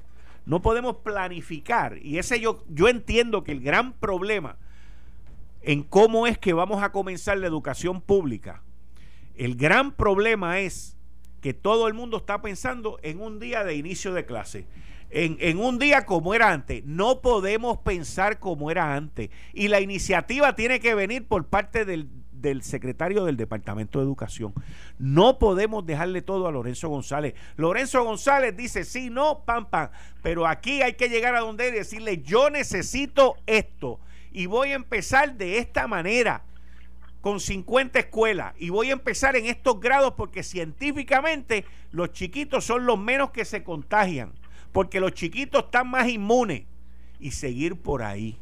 no 0.46 0.62
podemos 0.62 0.96
planificar. 0.96 1.98
Y 1.98 2.18
ese 2.18 2.40
yo, 2.40 2.64
yo 2.68 2.88
entiendo 2.88 3.42
que 3.42 3.52
el 3.52 3.60
gran 3.60 3.92
problema 3.92 4.56
en 5.62 5.82
cómo 5.82 6.26
es 6.26 6.38
que 6.38 6.52
vamos 6.52 6.82
a 6.82 6.92
comenzar 6.92 7.38
la 7.38 7.46
educación 7.46 8.00
pública, 8.00 8.62
el 9.36 9.56
gran 9.56 9.92
problema 9.92 10.60
es 10.60 10.96
que 11.40 11.54
todo 11.54 11.88
el 11.88 11.94
mundo 11.94 12.18
está 12.18 12.42
pensando 12.42 12.98
en 13.02 13.20
un 13.20 13.38
día 13.40 13.64
de 13.64 13.74
inicio 13.74 14.12
de 14.12 14.26
clase. 14.26 14.66
En, 15.10 15.36
en, 15.40 15.58
un 15.58 15.78
día 15.78 16.06
como 16.06 16.34
era 16.34 16.52
antes. 16.52 16.84
No 16.84 17.20
podemos 17.20 17.78
pensar 17.78 18.38
como 18.38 18.70
era 18.70 18.94
antes. 18.94 19.30
Y 19.52 19.68
la 19.68 19.80
iniciativa 19.80 20.54
tiene 20.54 20.80
que 20.80 20.94
venir 20.94 21.26
por 21.26 21.46
parte 21.46 21.84
del, 21.84 22.08
secretario 22.62 23.24
del 23.24 23.36
Departamento 23.36 23.98
de 23.98 24.04
Educación. 24.04 24.54
No 24.98 25.38
podemos 25.38 25.84
dejarle 25.84 26.22
todo 26.22 26.46
a 26.46 26.52
Lorenzo 26.52 26.88
González. 26.88 27.34
Lorenzo 27.56 28.04
González 28.04 28.56
dice, 28.56 28.84
sí, 28.84 29.10
no, 29.10 29.44
pam, 29.44 29.66
pam. 29.66 29.90
Pero 30.22 30.46
aquí 30.46 30.82
hay 30.82 30.94
que 30.94 31.08
llegar 31.08 31.34
a 31.34 31.40
donde 31.40 31.68
y 31.68 31.72
decirle, 31.72 32.22
yo 32.22 32.48
necesito 32.48 33.36
esto. 33.46 34.00
Y 34.32 34.46
voy 34.46 34.70
a 34.70 34.76
empezar 34.76 35.36
de 35.36 35.58
esta 35.58 35.88
manera 35.88 36.44
con 37.20 37.40
50 37.40 37.98
escuelas 37.98 38.54
y 38.58 38.70
voy 38.70 38.90
a 38.90 38.94
empezar 38.94 39.36
en 39.36 39.46
estos 39.46 39.78
grados 39.80 40.14
porque 40.16 40.42
científicamente 40.42 41.64
los 41.92 42.12
chiquitos 42.12 42.64
son 42.64 42.86
los 42.86 42.98
menos 42.98 43.30
que 43.30 43.44
se 43.44 43.62
contagian, 43.62 44.32
porque 44.72 45.00
los 45.00 45.12
chiquitos 45.12 45.64
están 45.64 45.88
más 45.88 46.08
inmunes 46.08 46.64
y 47.18 47.32
seguir 47.32 47.80
por 47.80 48.02
ahí. 48.02 48.38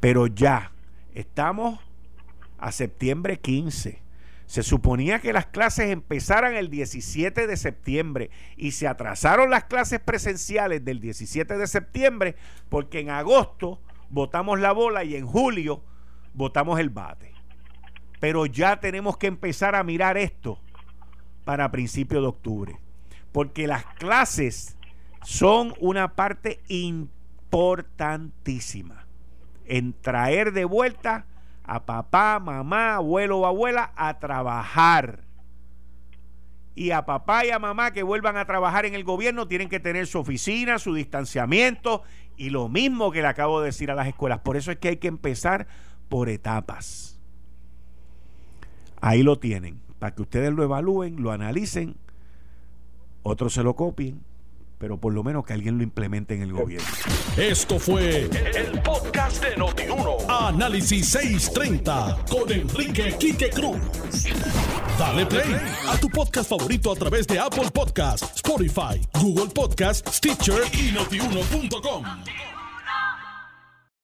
Pero 0.00 0.26
ya 0.26 0.72
estamos 1.14 1.80
a 2.58 2.72
septiembre 2.72 3.38
15. 3.38 4.02
Se 4.46 4.62
suponía 4.62 5.20
que 5.20 5.32
las 5.32 5.46
clases 5.46 5.90
empezaran 5.90 6.54
el 6.54 6.70
17 6.70 7.46
de 7.46 7.56
septiembre 7.56 8.30
y 8.56 8.70
se 8.70 8.88
atrasaron 8.88 9.50
las 9.50 9.64
clases 9.64 10.00
presenciales 10.00 10.84
del 10.84 11.00
17 11.00 11.58
de 11.58 11.66
septiembre 11.66 12.36
porque 12.70 13.00
en 13.00 13.10
agosto 13.10 13.80
votamos 14.08 14.58
la 14.60 14.72
bola 14.72 15.04
y 15.04 15.16
en 15.16 15.26
julio 15.26 15.84
votamos 16.32 16.80
el 16.80 16.88
bate. 16.88 17.34
Pero 18.20 18.46
ya 18.46 18.80
tenemos 18.80 19.18
que 19.18 19.26
empezar 19.26 19.74
a 19.74 19.84
mirar 19.84 20.16
esto 20.16 20.58
para 21.44 21.70
principios 21.70 22.22
de 22.22 22.28
octubre. 22.28 22.78
Porque 23.32 23.66
las 23.66 23.84
clases 23.84 24.76
son 25.22 25.74
una 25.80 26.14
parte 26.14 26.60
importantísima 26.68 29.06
en 29.66 29.92
traer 29.92 30.52
de 30.52 30.64
vuelta 30.64 31.26
a 31.64 31.84
papá, 31.84 32.40
mamá, 32.40 32.94
abuelo 32.96 33.40
o 33.40 33.46
abuela 33.46 33.92
a 33.94 34.18
trabajar. 34.18 35.24
Y 36.74 36.92
a 36.92 37.04
papá 37.04 37.44
y 37.44 37.50
a 37.50 37.58
mamá 37.58 37.92
que 37.92 38.02
vuelvan 38.02 38.36
a 38.36 38.46
trabajar 38.46 38.86
en 38.86 38.94
el 38.94 39.04
gobierno 39.04 39.48
tienen 39.48 39.68
que 39.68 39.80
tener 39.80 40.06
su 40.06 40.18
oficina, 40.18 40.78
su 40.78 40.94
distanciamiento 40.94 42.02
y 42.36 42.50
lo 42.50 42.68
mismo 42.68 43.10
que 43.10 43.20
le 43.20 43.28
acabo 43.28 43.60
de 43.60 43.66
decir 43.66 43.90
a 43.90 43.94
las 43.94 44.06
escuelas. 44.06 44.40
Por 44.40 44.56
eso 44.56 44.70
es 44.70 44.78
que 44.78 44.88
hay 44.88 44.96
que 44.96 45.08
empezar 45.08 45.66
por 46.08 46.30
etapas. 46.30 47.20
Ahí 49.00 49.22
lo 49.22 49.38
tienen, 49.38 49.80
para 49.98 50.14
que 50.14 50.22
ustedes 50.22 50.52
lo 50.52 50.62
evalúen, 50.62 51.22
lo 51.22 51.32
analicen, 51.32 51.96
otros 53.28 53.52
se 53.52 53.62
lo 53.62 53.74
copien 53.74 54.20
pero 54.78 54.96
por 54.98 55.12
lo 55.12 55.22
menos 55.22 55.44
que 55.44 55.52
alguien 55.52 55.76
lo 55.76 55.82
implemente 55.82 56.34
en 56.34 56.42
el 56.42 56.52
gobierno. 56.52 56.86
Esto 57.36 57.78
fue 57.78 58.22
el, 58.22 58.80
podcast 58.82 59.42
de 59.44 59.56
Notiuno. 59.56 60.16
Análisis 60.28 61.08
630 61.08 62.24
con 62.30 62.50
Enrique 62.50 63.16
Quique 63.18 63.50
Cruz. 63.50 63.78
Dale 64.98 65.26
play 65.26 65.56
a 65.88 65.96
tu 65.98 66.08
podcast 66.08 66.48
favorito 66.48 66.92
a 66.92 66.96
través 66.96 67.26
de 67.26 67.38
Apple 67.38 67.70
Podcasts, 67.72 68.36
Spotify, 68.36 69.00
Google 69.20 69.52
Podcasts, 69.52 70.16
Stitcher 70.16 70.62
y 70.72 70.92
notiuno.com. 70.92 72.04